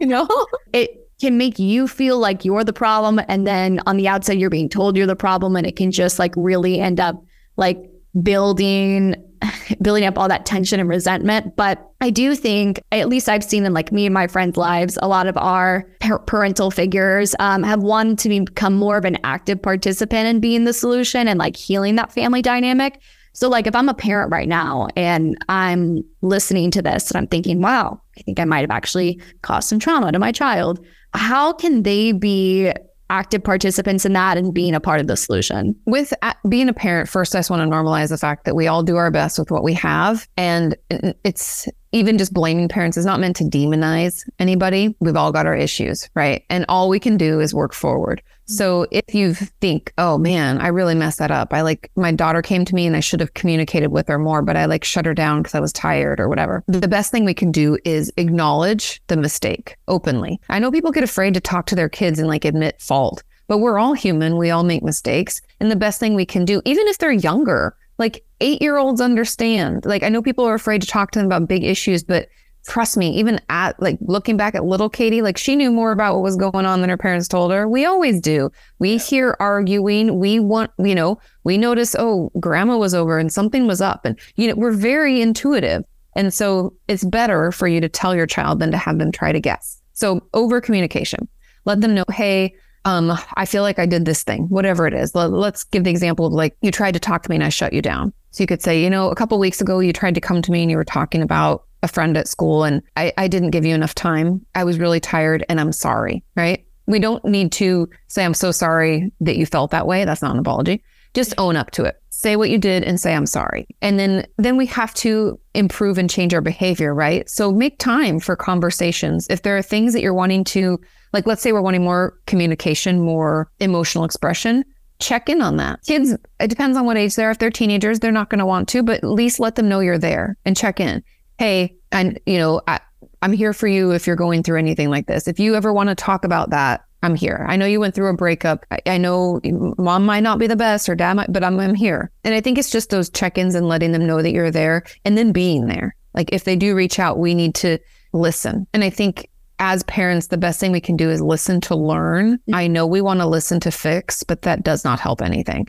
You 0.00 0.06
know? 0.06 0.28
it 0.72 0.90
can 1.20 1.38
make 1.38 1.58
you 1.58 1.86
feel 1.86 2.18
like 2.18 2.44
you're 2.44 2.64
the 2.64 2.72
problem 2.72 3.20
and 3.28 3.46
then 3.46 3.80
on 3.86 3.96
the 3.96 4.08
outside 4.08 4.38
you're 4.38 4.50
being 4.50 4.68
told 4.68 4.96
you're 4.96 5.06
the 5.06 5.14
problem 5.14 5.54
and 5.54 5.66
it 5.66 5.76
can 5.76 5.92
just 5.92 6.18
like 6.18 6.32
really 6.36 6.80
end 6.80 6.98
up 6.98 7.22
like 7.56 7.78
building 8.22 9.14
building 9.82 10.04
up 10.04 10.18
all 10.18 10.28
that 10.28 10.46
tension 10.46 10.80
and 10.80 10.88
resentment. 10.88 11.56
But 11.56 11.88
i 12.00 12.10
do 12.10 12.34
think 12.34 12.82
at 12.90 13.08
least 13.08 13.28
i've 13.28 13.44
seen 13.44 13.64
in 13.64 13.72
like 13.72 13.92
me 13.92 14.06
and 14.06 14.12
my 14.12 14.26
friends 14.26 14.56
lives 14.56 14.98
a 15.00 15.08
lot 15.08 15.28
of 15.28 15.36
our 15.36 15.88
par- 16.00 16.18
parental 16.18 16.70
figures 16.70 17.34
um, 17.38 17.62
have 17.62 17.82
wanted 17.82 18.18
to 18.18 18.28
become 18.28 18.74
more 18.74 18.96
of 18.96 19.04
an 19.04 19.16
active 19.22 19.62
participant 19.62 20.26
in 20.26 20.40
being 20.40 20.64
the 20.64 20.72
solution 20.72 21.28
and 21.28 21.38
like 21.38 21.56
healing 21.56 21.94
that 21.94 22.12
family 22.12 22.42
dynamic. 22.42 23.00
So 23.34 23.48
like 23.48 23.66
if 23.66 23.74
i'm 23.74 23.88
a 23.88 23.94
parent 23.94 24.30
right 24.30 24.48
now 24.48 24.88
and 24.96 25.36
i'm 25.48 26.02
listening 26.20 26.70
to 26.72 26.82
this 26.82 27.10
and 27.10 27.16
i'm 27.16 27.26
thinking 27.26 27.62
wow 27.62 28.00
i 28.18 28.22
think 28.22 28.38
i 28.38 28.44
might 28.44 28.60
have 28.60 28.70
actually 28.70 29.20
caused 29.40 29.68
some 29.68 29.78
trauma 29.78 30.12
to 30.12 30.18
my 30.18 30.32
child 30.32 30.84
how 31.14 31.52
can 31.52 31.82
they 31.82 32.12
be 32.12 32.72
active 33.12 33.44
participants 33.44 34.04
in 34.06 34.14
that 34.14 34.38
and 34.38 34.52
being 34.54 34.74
a 34.74 34.80
part 34.80 35.00
of 35.00 35.06
the 35.06 35.16
solution? 35.16 35.78
With 35.86 36.12
being 36.48 36.68
a 36.68 36.72
parent, 36.72 37.08
first, 37.08 37.34
I 37.34 37.38
just 37.38 37.50
want 37.50 37.62
to 37.62 37.68
normalize 37.68 38.08
the 38.08 38.18
fact 38.18 38.44
that 38.46 38.56
we 38.56 38.66
all 38.66 38.82
do 38.82 38.96
our 38.96 39.10
best 39.10 39.38
with 39.38 39.50
what 39.50 39.62
we 39.62 39.74
have. 39.74 40.26
And 40.36 40.74
uh, 40.90 41.12
it's 41.22 41.68
even 41.92 42.18
just 42.18 42.32
blaming 42.32 42.68
parents 42.68 42.96
is 42.96 43.06
not 43.06 43.20
meant 43.20 43.36
to 43.36 43.44
demonize 43.44 44.28
anybody. 44.38 44.94
We've 45.00 45.16
all 45.16 45.30
got 45.30 45.46
our 45.46 45.54
issues, 45.54 46.08
right? 46.14 46.44
And 46.48 46.64
all 46.68 46.88
we 46.88 46.98
can 46.98 47.16
do 47.16 47.38
is 47.38 47.54
work 47.54 47.74
forward. 47.74 48.22
Mm-hmm. 48.22 48.54
So 48.54 48.86
if 48.90 49.14
you 49.14 49.34
think, 49.34 49.92
oh 49.98 50.18
man, 50.18 50.58
I 50.58 50.68
really 50.68 50.94
messed 50.94 51.18
that 51.18 51.30
up. 51.30 51.52
I 51.52 51.60
like 51.60 51.90
my 51.94 52.10
daughter 52.10 52.42
came 52.42 52.64
to 52.64 52.74
me 52.74 52.86
and 52.86 52.96
I 52.96 53.00
should 53.00 53.20
have 53.20 53.34
communicated 53.34 53.92
with 53.92 54.08
her 54.08 54.18
more, 54.18 54.42
but 54.42 54.56
I 54.56 54.64
like 54.64 54.84
shut 54.84 55.06
her 55.06 55.14
down 55.14 55.42
because 55.42 55.54
I 55.54 55.60
was 55.60 55.72
tired 55.72 56.18
or 56.18 56.28
whatever. 56.28 56.64
The 56.66 56.88
best 56.88 57.10
thing 57.10 57.24
we 57.24 57.34
can 57.34 57.52
do 57.52 57.78
is 57.84 58.12
acknowledge 58.16 59.02
the 59.06 59.16
mistake 59.16 59.76
openly. 59.86 60.40
I 60.48 60.58
know 60.58 60.70
people 60.70 60.92
get 60.92 61.04
afraid 61.04 61.34
to 61.34 61.40
talk 61.40 61.66
to 61.66 61.76
their 61.76 61.90
kids 61.90 62.18
and 62.18 62.28
like 62.28 62.44
admit 62.44 62.80
fault, 62.80 63.22
but 63.48 63.58
we're 63.58 63.78
all 63.78 63.92
human. 63.92 64.38
We 64.38 64.50
all 64.50 64.64
make 64.64 64.82
mistakes. 64.82 65.42
And 65.60 65.70
the 65.70 65.76
best 65.76 66.00
thing 66.00 66.14
we 66.14 66.26
can 66.26 66.44
do, 66.44 66.62
even 66.64 66.88
if 66.88 66.98
they're 66.98 67.12
younger, 67.12 67.76
like 67.98 68.24
eight 68.42 68.60
year 68.60 68.76
olds 68.76 69.00
understand. 69.00 69.86
Like 69.86 70.02
I 70.02 70.08
know 70.08 70.20
people 70.20 70.44
are 70.44 70.54
afraid 70.54 70.82
to 70.82 70.88
talk 70.88 71.12
to 71.12 71.18
them 71.18 71.26
about 71.26 71.48
big 71.48 71.64
issues, 71.64 72.02
but 72.02 72.28
trust 72.66 72.96
me, 72.96 73.10
even 73.10 73.40
at 73.48 73.80
like 73.80 73.98
looking 74.02 74.36
back 74.36 74.54
at 74.54 74.64
little 74.64 74.90
Kati, 74.90 75.22
like 75.22 75.36
she 75.36 75.56
knew 75.56 75.70
more 75.70 75.92
about 75.92 76.14
what 76.14 76.22
was 76.22 76.36
going 76.36 76.66
on 76.66 76.80
than 76.80 76.90
her 76.90 76.96
parents 76.96 77.28
told 77.28 77.52
her. 77.52 77.68
We 77.68 77.84
always 77.84 78.20
do. 78.20 78.50
We 78.78 78.98
hear 78.98 79.36
arguing. 79.40 80.18
We 80.18 80.38
want, 80.38 80.70
you 80.78 80.94
know, 80.94 81.18
we 81.44 81.58
notice, 81.58 81.96
oh, 81.98 82.30
grandma 82.38 82.76
was 82.76 82.94
over 82.94 83.18
and 83.18 83.32
something 83.32 83.66
was 83.66 83.80
up. 83.80 84.04
And, 84.04 84.18
you 84.36 84.48
know, 84.48 84.54
we're 84.54 84.72
very 84.72 85.20
intuitive. 85.20 85.84
And 86.14 86.32
so 86.32 86.74
it's 86.88 87.04
better 87.04 87.52
for 87.52 87.66
you 87.66 87.80
to 87.80 87.88
tell 87.88 88.14
your 88.14 88.26
child 88.26 88.60
than 88.60 88.70
to 88.70 88.76
have 88.76 88.98
them 88.98 89.12
try 89.12 89.32
to 89.32 89.40
guess. 89.40 89.80
So 89.94 90.26
over 90.34 90.60
communication, 90.60 91.28
let 91.64 91.80
them 91.80 91.94
know, 91.94 92.04
hey, 92.10 92.54
um, 92.84 93.16
I 93.34 93.46
feel 93.46 93.62
like 93.62 93.78
I 93.78 93.86
did 93.86 94.04
this 94.04 94.22
thing, 94.22 94.48
whatever 94.48 94.86
it 94.86 94.94
is. 94.94 95.14
Let, 95.14 95.30
let's 95.30 95.64
give 95.64 95.84
the 95.84 95.90
example 95.90 96.26
of 96.26 96.32
like 96.32 96.56
you 96.60 96.70
tried 96.70 96.92
to 96.92 97.00
talk 97.00 97.22
to 97.22 97.30
me 97.30 97.36
and 97.36 97.44
I 97.44 97.48
shut 97.48 97.72
you 97.72 97.82
down. 97.82 98.12
So 98.32 98.42
you 98.42 98.46
could 98.46 98.62
say, 98.62 98.82
you 98.82 98.90
know, 98.90 99.10
a 99.10 99.14
couple 99.14 99.38
weeks 99.38 99.60
ago 99.60 99.78
you 99.78 99.92
tried 99.92 100.14
to 100.16 100.20
come 100.20 100.42
to 100.42 100.50
me 100.50 100.62
and 100.62 100.70
you 100.70 100.76
were 100.76 100.84
talking 100.84 101.22
about 101.22 101.64
a 101.82 101.88
friend 101.88 102.16
at 102.16 102.28
school 102.28 102.64
and 102.64 102.82
I, 102.96 103.12
I 103.16 103.28
didn't 103.28 103.50
give 103.50 103.64
you 103.64 103.74
enough 103.74 103.94
time. 103.94 104.44
I 104.54 104.64
was 104.64 104.78
really 104.78 105.00
tired 105.00 105.44
and 105.48 105.60
I'm 105.60 105.72
sorry, 105.72 106.24
right? 106.36 106.64
We 106.86 106.98
don't 106.98 107.24
need 107.24 107.52
to 107.52 107.88
say, 108.08 108.24
I'm 108.24 108.34
so 108.34 108.50
sorry 108.50 109.12
that 109.20 109.36
you 109.36 109.46
felt 109.46 109.70
that 109.70 109.86
way. 109.86 110.04
That's 110.04 110.22
not 110.22 110.32
an 110.32 110.40
apology. 110.40 110.82
Just 111.14 111.32
mm-hmm. 111.32 111.40
own 111.40 111.56
up 111.56 111.70
to 111.72 111.84
it. 111.84 111.96
Say 112.10 112.36
what 112.36 112.50
you 112.50 112.58
did 112.58 112.84
and 112.84 113.00
say, 113.00 113.14
I'm 113.14 113.26
sorry. 113.26 113.66
And 113.80 113.98
then, 113.98 114.26
then 114.38 114.56
we 114.56 114.66
have 114.66 114.94
to 114.94 115.38
improve 115.54 115.98
and 115.98 116.08
change 116.08 116.32
our 116.32 116.40
behavior, 116.40 116.94
right? 116.94 117.28
So 117.28 117.52
make 117.52 117.78
time 117.78 118.20
for 118.20 118.36
conversations. 118.36 119.26
If 119.28 119.42
there 119.42 119.56
are 119.56 119.62
things 119.62 119.92
that 119.92 120.02
you're 120.02 120.14
wanting 120.14 120.44
to, 120.44 120.78
like, 121.12 121.26
let's 121.26 121.42
say 121.42 121.52
we're 121.52 121.60
wanting 121.60 121.82
more 121.82 122.16
communication, 122.26 123.00
more 123.00 123.50
emotional 123.58 124.04
expression, 124.04 124.64
check 125.02 125.28
in 125.28 125.42
on 125.42 125.56
that. 125.56 125.82
Kids, 125.84 126.16
it 126.40 126.48
depends 126.48 126.76
on 126.76 126.86
what 126.86 126.96
age 126.96 127.14
they're. 127.14 127.30
If 127.30 127.38
they're 127.38 127.50
teenagers, 127.50 128.00
they're 128.00 128.12
not 128.12 128.30
going 128.30 128.38
to 128.38 128.46
want 128.46 128.68
to, 128.70 128.82
but 128.82 128.98
at 128.98 129.10
least 129.10 129.40
let 129.40 129.56
them 129.56 129.68
know 129.68 129.80
you're 129.80 129.98
there 129.98 130.36
and 130.44 130.56
check 130.56 130.80
in. 130.80 131.02
Hey, 131.38 131.76
and 131.90 132.18
you 132.24 132.38
know, 132.38 132.62
I, 132.66 132.80
I'm 133.20 133.32
here 133.32 133.52
for 133.52 133.66
you 133.66 133.90
if 133.90 134.06
you're 134.06 134.16
going 134.16 134.42
through 134.42 134.58
anything 134.58 134.90
like 134.90 135.06
this. 135.06 135.28
If 135.28 135.38
you 135.38 135.54
ever 135.54 135.72
want 135.72 135.88
to 135.88 135.94
talk 135.94 136.24
about 136.24 136.50
that, 136.50 136.84
I'm 137.02 137.16
here. 137.16 137.44
I 137.48 137.56
know 137.56 137.66
you 137.66 137.80
went 137.80 137.94
through 137.94 138.10
a 138.10 138.16
breakup. 138.16 138.64
I, 138.70 138.78
I 138.86 138.98
know 138.98 139.40
mom 139.76 140.06
might 140.06 140.22
not 140.22 140.38
be 140.38 140.46
the 140.46 140.56
best 140.56 140.88
or 140.88 140.94
dad 140.94 141.14
might, 141.14 141.32
but 141.32 141.42
I'm, 141.42 141.58
I'm 141.58 141.74
here. 141.74 142.12
And 142.22 142.34
I 142.34 142.40
think 142.40 142.58
it's 142.58 142.70
just 142.70 142.90
those 142.90 143.10
check 143.10 143.38
ins 143.38 143.56
and 143.56 143.66
letting 143.68 143.92
them 143.92 144.06
know 144.06 144.22
that 144.22 144.30
you're 144.30 144.52
there 144.52 144.84
and 145.04 145.18
then 145.18 145.32
being 145.32 145.66
there. 145.66 145.96
Like 146.14 146.32
if 146.32 146.44
they 146.44 146.54
do 146.54 146.76
reach 146.76 146.98
out, 146.98 147.18
we 147.18 147.34
need 147.34 147.54
to 147.56 147.78
listen. 148.12 148.66
And 148.72 148.84
I 148.84 148.90
think 148.90 149.28
as 149.62 149.84
parents, 149.84 150.26
the 150.26 150.36
best 150.36 150.58
thing 150.58 150.72
we 150.72 150.80
can 150.80 150.96
do 150.96 151.08
is 151.08 151.22
listen 151.22 151.60
to 151.62 151.76
learn. 151.76 152.32
Mm-hmm. 152.32 152.54
I 152.54 152.66
know 152.66 152.84
we 152.84 153.00
want 153.00 153.20
to 153.20 153.26
listen 153.26 153.60
to 153.60 153.70
fix, 153.70 154.24
but 154.24 154.42
that 154.42 154.64
does 154.64 154.84
not 154.84 154.98
help 154.98 155.22
anything. 155.22 155.68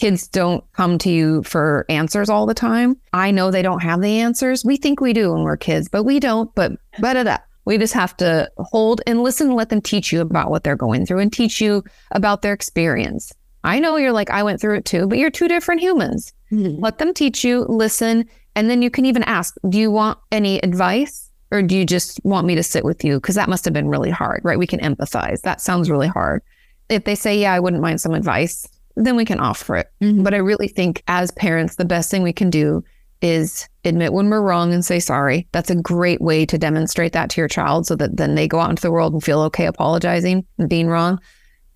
Kids 0.00 0.26
don't 0.26 0.64
come 0.72 0.96
to 0.98 1.10
you 1.10 1.42
for 1.42 1.84
answers 1.90 2.30
all 2.30 2.46
the 2.46 2.54
time. 2.54 2.96
I 3.12 3.30
know 3.30 3.50
they 3.50 3.60
don't 3.60 3.82
have 3.82 4.00
the 4.00 4.18
answers. 4.18 4.64
We 4.64 4.78
think 4.78 5.00
we 5.00 5.12
do 5.12 5.32
when 5.32 5.42
we're 5.42 5.58
kids, 5.58 5.90
but 5.90 6.04
we 6.04 6.20
don't. 6.20 6.52
But 6.54 6.72
but 7.00 7.42
we 7.66 7.76
just 7.76 7.92
have 7.92 8.16
to 8.16 8.50
hold 8.56 9.02
and 9.06 9.22
listen 9.22 9.48
and 9.48 9.56
let 9.56 9.68
them 9.68 9.82
teach 9.82 10.10
you 10.10 10.22
about 10.22 10.50
what 10.50 10.64
they're 10.64 10.74
going 10.74 11.04
through 11.04 11.20
and 11.20 11.32
teach 11.32 11.60
you 11.60 11.84
about 12.12 12.40
their 12.40 12.54
experience. 12.54 13.30
I 13.62 13.78
know 13.78 13.96
you're 13.96 14.12
like, 14.12 14.30
I 14.30 14.42
went 14.42 14.60
through 14.60 14.76
it 14.78 14.84
too, 14.86 15.06
but 15.06 15.18
you're 15.18 15.30
two 15.30 15.48
different 15.48 15.82
humans. 15.82 16.32
Mhm. 16.50 16.80
Let 16.80 16.98
them 16.98 17.12
teach 17.14 17.44
you, 17.44 17.66
listen, 17.68 18.24
and 18.56 18.70
then 18.70 18.82
you 18.82 18.90
can 18.90 19.04
even 19.04 19.22
ask, 19.24 19.54
do 19.68 19.78
you 19.78 19.90
want 19.90 20.18
any 20.32 20.58
advice 20.62 21.30
or 21.54 21.62
do 21.62 21.76
you 21.76 21.86
just 21.86 22.20
want 22.24 22.48
me 22.48 22.56
to 22.56 22.64
sit 22.64 22.84
with 22.84 23.04
you? 23.04 23.18
Because 23.18 23.36
that 23.36 23.48
must 23.48 23.64
have 23.64 23.72
been 23.72 23.88
really 23.88 24.10
hard, 24.10 24.40
right? 24.42 24.58
We 24.58 24.66
can 24.66 24.80
empathize. 24.80 25.40
That 25.42 25.60
sounds 25.60 25.88
really 25.88 26.08
hard. 26.08 26.42
If 26.88 27.04
they 27.04 27.14
say, 27.14 27.38
yeah, 27.38 27.52
I 27.52 27.60
wouldn't 27.60 27.80
mind 27.80 28.00
some 28.00 28.12
advice, 28.12 28.66
then 28.96 29.14
we 29.14 29.24
can 29.24 29.38
offer 29.38 29.76
it. 29.76 29.86
Mhm. 30.02 30.24
But 30.24 30.34
I 30.34 30.38
really 30.38 30.66
think 30.66 31.04
as 31.06 31.30
parents, 31.30 31.76
the 31.76 31.84
best 31.84 32.10
thing 32.10 32.24
we 32.24 32.32
can 32.32 32.50
do 32.50 32.82
is 33.22 33.68
admit 33.84 34.12
when 34.12 34.28
we're 34.28 34.42
wrong 34.42 34.74
and 34.74 34.84
say 34.84 34.98
sorry. 34.98 35.46
That's 35.52 35.70
a 35.70 35.76
great 35.76 36.20
way 36.20 36.44
to 36.44 36.58
demonstrate 36.58 37.12
that 37.12 37.30
to 37.30 37.40
your 37.40 37.48
child 37.48 37.86
so 37.86 37.94
that 37.96 38.16
then 38.16 38.34
they 38.34 38.48
go 38.48 38.58
out 38.58 38.70
into 38.70 38.82
the 38.82 38.90
world 38.90 39.12
and 39.12 39.22
feel 39.22 39.40
okay 39.42 39.66
apologizing 39.66 40.44
and 40.58 40.68
being 40.68 40.88
wrong. 40.88 41.20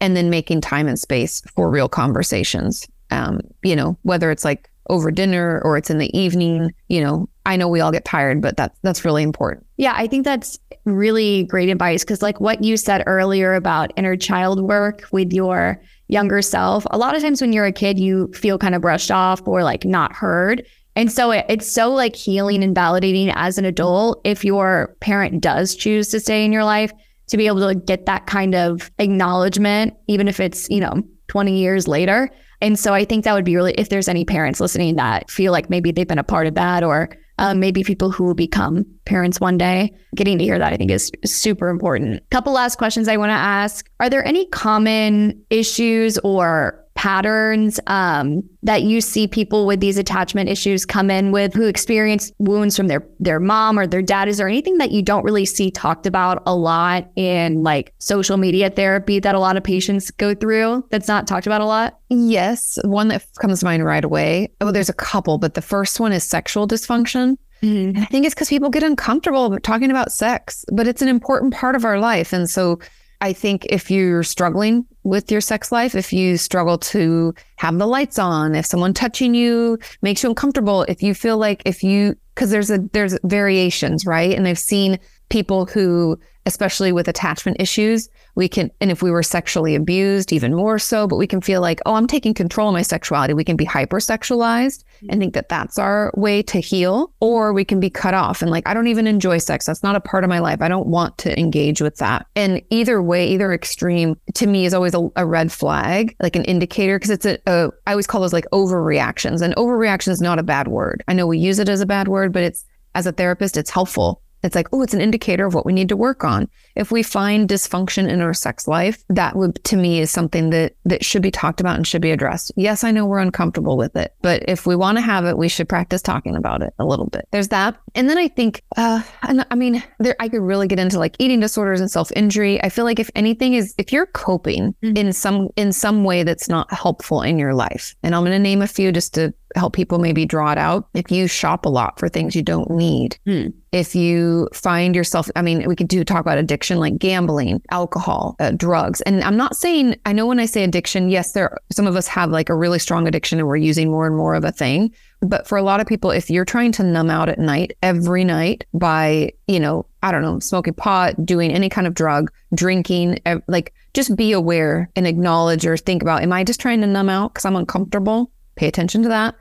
And 0.01 0.17
then 0.17 0.29
making 0.29 0.61
time 0.61 0.88
and 0.88 0.99
space 0.99 1.41
for 1.55 1.71
real 1.71 1.88
conversations. 1.88 2.87
Um, 3.11 3.41
you 3.62 3.77
know, 3.77 3.97
whether 4.03 4.31
it's 4.33 4.45
like 4.45 4.71
over 4.91 5.11
dinner 5.11 5.61
or 5.64 5.77
it's 5.77 5.91
in 5.91 5.99
the 5.99 6.17
evening, 6.19 6.73
you 6.88 7.01
know, 7.01 7.29
I 7.49 7.57
know 7.57 7.67
we 7.67 7.81
all 7.81 7.91
get 7.91 8.05
tired, 8.05 8.43
but 8.43 8.59
that's 8.59 8.79
that's 8.83 9.07
really 9.07 9.23
important. 9.23 9.65
Yeah, 9.79 9.95
I 9.97 10.07
think 10.07 10.25
that's 10.25 10.59
really 10.85 11.45
great 11.45 11.71
advice 11.71 12.05
because, 12.05 12.21
like 12.21 12.41
what 12.41 12.63
you 12.63 12.77
said 12.77 13.03
earlier 13.07 13.55
about 13.55 13.91
inner 13.97 14.17
child 14.17 14.61
work 14.61 15.05
with 15.13 15.33
your 15.33 15.81
younger 16.09 16.43
self, 16.43 16.87
a 16.91 16.99
lot 16.99 17.17
of 17.17 17.23
times 17.23 17.41
when 17.41 17.55
you're 17.55 17.65
a 17.65 17.73
kid, 17.73 17.99
you 17.99 18.31
feel 18.35 18.59
kind 18.59 18.75
of 18.75 18.83
brushed 18.83 19.11
off 19.11 19.49
or 19.49 19.65
like 19.65 19.87
not 19.87 20.13
heard. 20.13 20.65
And 20.95 21.11
so 21.11 21.31
it, 21.31 21.47
it's 21.49 21.67
so 21.67 21.91
like 21.91 22.15
healing 22.15 22.63
and 22.63 22.77
validating 22.77 23.33
as 23.35 23.57
an 23.57 23.65
adult 23.65 24.21
if 24.25 24.45
your 24.45 24.95
parent 25.01 25.41
does 25.41 25.75
choose 25.75 26.09
to 26.09 26.21
stay 26.21 26.45
in 26.45 26.53
your 26.53 26.65
life 26.65 26.93
to 27.29 27.39
be 27.39 27.47
able 27.47 27.67
to 27.67 27.75
get 27.75 28.05
that 28.07 28.27
kind 28.27 28.55
of 28.55 28.91
acknowledgement, 28.99 29.95
even 30.07 30.29
if 30.29 30.39
it's, 30.39 30.69
you 30.69 30.81
know, 30.81 31.03
20 31.29 31.57
years 31.59 31.89
later. 31.89 32.29
And 32.61 32.79
so 32.79 32.93
I 32.93 33.05
think 33.07 33.25
that 33.25 33.33
would 33.33 33.45
be 33.45 33.57
really, 33.57 33.73
if 33.75 33.89
there's 33.89 34.09
any 34.09 34.25
parents 34.25 34.61
listening 34.61 34.97
that 34.97 35.31
feel 35.31 35.53
like 35.53 35.71
maybe 35.71 35.93
they've 35.93 36.09
been 36.09 36.19
a 36.19 36.25
part 36.25 36.47
of 36.47 36.55
that 36.55 36.83
or 36.83 37.11
um, 37.38 37.61
maybe 37.61 37.83
people 37.83 38.11
who 38.11 38.24
will 38.24 38.35
become 38.35 38.85
parents 39.05 39.40
one 39.40 39.57
day, 39.57 39.94
getting 40.14 40.38
to 40.38 40.44
hear 40.44 40.59
that 40.59 40.72
I 40.72 40.77
think 40.77 40.90
is 40.90 41.11
super 41.24 41.68
important. 41.68 42.29
Couple 42.31 42.53
last 42.53 42.77
questions 42.77 43.09
I 43.09 43.16
want 43.16 43.31
to 43.31 43.35
ask. 43.35 43.88
Are 44.01 44.11
there 44.11 44.24
any 44.24 44.46
common 44.46 45.42
issues 45.51 46.18
or 46.18 46.85
patterns 46.99 47.79
um, 47.87 48.43
that 48.65 48.83
you 48.83 49.01
see 49.01 49.29
people 49.29 49.67
with 49.67 49.79
these 49.79 49.97
attachment 49.97 50.49
issues 50.49 50.85
come 50.85 51.13
in 51.13 51.31
with 51.31 51.55
who 51.55 51.69
experience 51.69 52.33
wounds 52.41 52.77
from 52.77 52.89
their 52.89 53.07
their 53.21 53.39
mom 53.39 53.79
or 53.79 53.87
their 53.87 54.03
dad 54.03 54.27
is 54.27 54.39
there 54.39 54.49
anything 54.49 54.79
that 54.79 54.91
you 54.91 55.01
don't 55.01 55.23
really 55.23 55.45
see 55.45 55.71
talked 55.71 56.07
about 56.07 56.43
a 56.45 56.57
lot 56.57 57.09
in 57.15 57.63
like 57.63 57.95
social 57.99 58.37
media 58.37 58.69
therapy 58.69 59.21
that 59.21 59.37
a 59.37 59.39
lot 59.39 59.57
of 59.57 59.63
patients 59.63 60.11
go 60.11 60.35
through 60.35 60.85
that's 60.91 61.07
not 61.07 61.25
talked 61.29 61.47
about 61.47 61.61
a 61.61 61.65
lot 61.65 61.99
Yes, 62.11 62.79
one 62.85 63.09
that 63.09 63.27
comes 63.39 63.61
to 63.61 63.67
mind 63.67 63.85
right 63.85 64.05
away. 64.05 64.49
Oh, 64.61 64.73
there's 64.73 64.89
a 64.89 64.95
couple, 64.95 65.37
but 65.37 65.55
the 65.55 65.63
first 65.63 66.01
one 66.01 66.13
is 66.13 66.25
sexual 66.25 66.67
dysfunction. 66.67 67.37
And 67.61 67.99
I 67.99 68.07
think 68.07 68.25
it's 68.25 68.35
because 68.35 68.49
people 68.49 68.71
get 68.71 68.83
uncomfortable 68.83 69.59
talking 69.61 69.91
about 69.91 70.13
sex, 70.13 70.65
but 70.73 70.87
it's 70.89 71.03
an 71.03 71.09
important 71.09 71.53
part 71.53 71.77
of 71.77 71.85
our 71.85 71.99
life. 71.99 72.33
And 72.33 72.49
so 72.49 72.79
I 73.21 73.33
think 73.33 73.67
if 73.67 73.91
you're 73.91 74.23
struggling 74.23 74.87
with 75.03 75.31
your 75.31 75.41
sex 75.41 75.73
life, 75.73 75.95
if 75.95 76.13
you 76.13 76.37
struggle 76.37 76.79
to 76.79 77.35
have 77.57 77.79
the 77.79 77.87
lights 77.87 78.19
on, 78.19 78.55
if 78.55 78.67
someone 78.67 78.95
touching 78.95 79.35
you 79.35 79.79
makes 80.03 80.23
you 80.23 80.29
uncomfortable, 80.29 80.83
if 80.85 81.03
you 81.03 81.15
feel 81.15 81.37
like 81.37 81.63
if 81.65 81.83
you 81.83 82.17
because 82.35 82.51
there's 82.51 82.71
a 82.71 82.79
there's 82.93 83.19
variations, 83.25 84.07
right? 84.07 84.37
And 84.37 84.47
I've 84.47 84.59
seen 84.59 84.99
people 85.29 85.67
who 85.67 86.19
especially 86.49 86.93
with 86.93 87.07
attachment 87.09 87.59
issues, 87.61 88.09
we 88.35 88.49
can 88.49 88.71
and 88.81 88.91
if 88.91 89.03
we 89.03 89.11
were 89.11 89.23
sexually 89.23 89.75
abused 89.75 90.33
even 90.33 90.55
more 90.55 90.79
so, 90.79 91.07
but 91.07 91.17
we 91.17 91.27
can 91.27 91.41
feel 91.41 91.61
like, 91.61 91.81
"Oh, 91.87 91.95
I'm 91.95 92.07
taking 92.07 92.35
control 92.35 92.69
of 92.69 92.73
my 92.73 92.83
sexuality." 92.83 93.35
We 93.35 93.45
can 93.45 93.57
be 93.57 93.67
hypersexualized 93.67 94.83
and 95.09 95.21
think 95.21 95.35
that 95.35 95.49
that's 95.49 95.79
our 95.79 96.11
way 96.17 96.43
to 96.43 96.59
heal 96.59 97.13
or 97.21 97.53
we 97.53 97.65
can 97.65 97.79
be 97.79 97.91
cut 97.91 98.15
off 98.15 98.43
and 98.43 98.51
like 98.51 98.67
i 98.67 98.75
don't 98.75 98.89
even 98.89 99.07
enjoy 99.07 99.39
sex. 99.39 99.67
That's 99.67 99.83
not 99.83 99.95
a 99.95 100.01
part 100.01 100.25
of 100.25 100.31
my 100.31 100.41
life. 100.41 100.61
I 100.63 100.69
don't 100.69 100.89
want 100.89 101.19
to 101.19 101.39
engage 101.39 101.81
with 101.81 101.97
that. 101.97 102.27
And 102.35 102.63
either 102.71 103.03
way 103.03 103.29
either 103.29 103.53
extreme 103.53 104.17
to 104.35 104.47
me 104.47 104.65
is 104.65 104.75
always 104.75 104.95
a, 104.95 105.09
a 105.17 105.27
red 105.27 105.53
flag 105.53 106.17
like 106.21 106.35
an 106.35 106.45
indicator 106.45 106.99
because 106.99 107.11
it's 107.11 107.27
a, 107.27 107.39
a 107.47 107.71
i 107.87 107.93
always 107.93 108.07
call 108.07 108.23
those 108.23 108.33
like 108.33 108.47
overreactions 108.53 109.43
and 109.43 109.55
overreaction 109.57 110.09
is 110.09 110.21
not 110.21 110.39
a 110.39 110.43
bad 110.43 110.69
word. 110.69 111.05
I 111.07 111.13
know 111.13 111.27
we 111.27 111.39
use 111.39 111.59
it 111.59 111.69
as 111.69 111.83
a 111.83 111.87
bad 111.87 112.09
word 112.09 112.33
but 112.33 112.43
it's 112.43 112.65
as 112.95 113.07
a 113.07 113.13
therapist 113.13 113.57
it's 113.59 113.71
helpful 113.71 114.23
it's 114.42 114.55
like, 114.55 114.68
oh, 114.72 114.83
it's 114.83 114.94
an 114.94 115.01
indicator 115.01 115.46
of 115.46 115.55
what 115.55 115.66
we 115.66 115.72
need 115.72 115.88
to 115.88 115.96
work 115.96 116.24
on. 116.24 116.48
If 116.77 116.90
we 116.92 117.03
find 117.03 117.48
dysfunction 117.48 118.09
in 118.09 118.20
our 118.20 118.35
sex 118.35 118.68
life, 118.68 119.03
that 119.09 119.35
would 119.37 119.62
to 119.64 119.77
me 119.77 120.01
is 120.01 120.11
something 120.11 120.51
that 120.51 120.74
that 120.85 121.05
should 121.05 121.22
be 121.22 121.31
talked 121.31 121.61
about 121.61 121.77
and 121.77 121.87
should 121.87 122.03
be 122.03 122.11
addressed. 122.12 122.53
Yes, 122.57 122.85
I 122.85 122.90
know 122.90 123.05
we're 123.07 123.18
uncomfortable 123.18 123.77
with 123.77 123.96
it, 123.96 124.14
but 124.22 124.44
if 124.48 124.66
we 124.66 124.77
want 124.77 124.96
to 124.98 125.03
have 125.03 125.24
it, 125.24 125.37
we 125.37 125.48
should 125.48 125.68
practice 125.68 126.03
talking 126.03 126.37
about 126.37 126.62
it 126.62 126.72
a 126.79 126.85
little 126.85 127.07
bit. 127.07 127.27
There's 127.33 127.48
that. 127.48 127.77
And 127.94 128.09
then 128.09 128.18
I 128.18 128.29
think 128.29 128.62
uh 128.77 129.03
and 129.22 129.44
I 129.51 129.55
mean, 129.55 129.83
there 129.98 130.16
I 130.20 130.29
could 130.29 130.42
really 130.42 130.68
get 130.68 130.79
into 130.79 130.98
like 130.98 131.16
eating 131.18 131.40
disorders 131.40 131.81
and 131.81 131.90
self-injury. 131.90 132.62
I 132.62 132.68
feel 132.68 132.85
like 132.85 133.01
if 133.01 133.11
anything 133.14 133.55
is 133.55 133.74
if 133.79 133.92
you're 133.92 134.07
coping 134.07 134.74
Mhm. 134.83 134.96
in 134.96 135.12
some 135.12 135.48
in 135.57 135.72
some 135.72 136.05
way 136.05 136.22
that's 136.22 136.48
not 136.48 136.72
helpful 136.72 137.22
in 137.22 137.38
your 137.38 137.55
life. 137.55 137.96
And 138.03 138.14
I'm 138.14 138.22
going 138.22 138.33
to 138.33 138.38
name 138.38 138.62
a 138.62 138.66
few 138.68 138.92
just 138.92 139.14
to 139.14 139.33
help 139.57 139.73
people 139.75 139.99
maybe 139.99 140.27
draw 140.27 140.53
it 140.53 140.59
out. 140.59 140.89
If 140.95 141.11
you 141.11 141.27
shop 141.27 141.65
a 141.67 141.69
lot 141.69 141.99
for 141.99 142.09
things 142.09 142.37
you 142.37 142.43
don't 142.43 142.71
need, 142.71 143.19
Hmm. 143.27 143.49
if 143.73 143.95
you 143.95 144.49
find 144.53 144.95
yourself, 144.97 145.31
I 145.37 145.43
mean, 145.43 145.67
we 145.69 145.77
could 145.77 145.89
do 145.89 146.05
talk 146.05 146.21
about 146.21 146.39
addiction 146.39 146.79
like 146.79 146.99
gambling, 146.99 147.61
alcohol, 147.71 148.37
uh, 148.41 148.51
drugs. 148.53 149.01
And 149.03 149.23
I'm 149.25 149.37
not 149.37 149.57
saying, 149.57 149.97
I 150.07 150.13
know 150.13 150.27
when 150.27 150.41
I 150.41 150.47
say 150.47 150.65
addiction, 150.65 151.09
yes, 151.11 151.33
there, 151.33 151.57
some 151.73 151.87
of 151.87 151.97
us 151.97 152.07
have 152.09 152.31
like 152.31 152.49
a 152.49 152.55
really 152.55 152.79
strong 152.79 153.07
addiction 153.09 153.39
and 153.39 153.47
we're 153.49 153.57
using 153.57 153.91
more 153.91 154.07
and 154.07 154.17
more 154.17 154.35
of 154.35 154.45
a 154.45 154.53
thing. 154.53 154.93
But 155.21 155.49
for 155.49 155.59
a 155.59 155.63
lot 155.63 155.81
of 155.81 155.87
people, 155.87 156.11
if 156.13 156.31
you're 156.31 156.45
trying 156.45 156.71
to 156.73 156.83
numb 156.85 157.11
out 157.11 157.29
at 157.29 157.39
night, 157.41 157.77
every 157.83 158.25
night 158.25 158.65
by, 158.73 159.33
you 159.49 159.59
know, 159.59 159.85
I 160.03 160.13
don't 160.13 160.23
know, 160.23 160.39
smoking 160.39 160.75
pot, 160.75 161.27
doing 161.27 161.51
any 161.51 161.69
kind 161.69 161.87
of 161.89 161.95
drug, 161.95 162.31
drinking, 162.55 163.19
like 163.49 163.75
just 163.95 164.15
be 164.17 164.31
aware 164.33 164.89
and 164.95 165.07
acknowledge 165.07 165.67
or 165.67 165.77
think 165.77 166.03
about, 166.03 166.23
am 166.23 166.33
I 166.33 166.45
just 166.45 166.61
trying 166.61 166.81
to 166.83 166.87
numb 166.87 167.09
out 167.09 167.35
because 167.35 167.45
I'm 167.45 167.57
uncomfortable? 167.57 168.31
Pay 168.59 168.66
attention 168.68 169.03
to 169.05 169.09
that. 169.09 169.37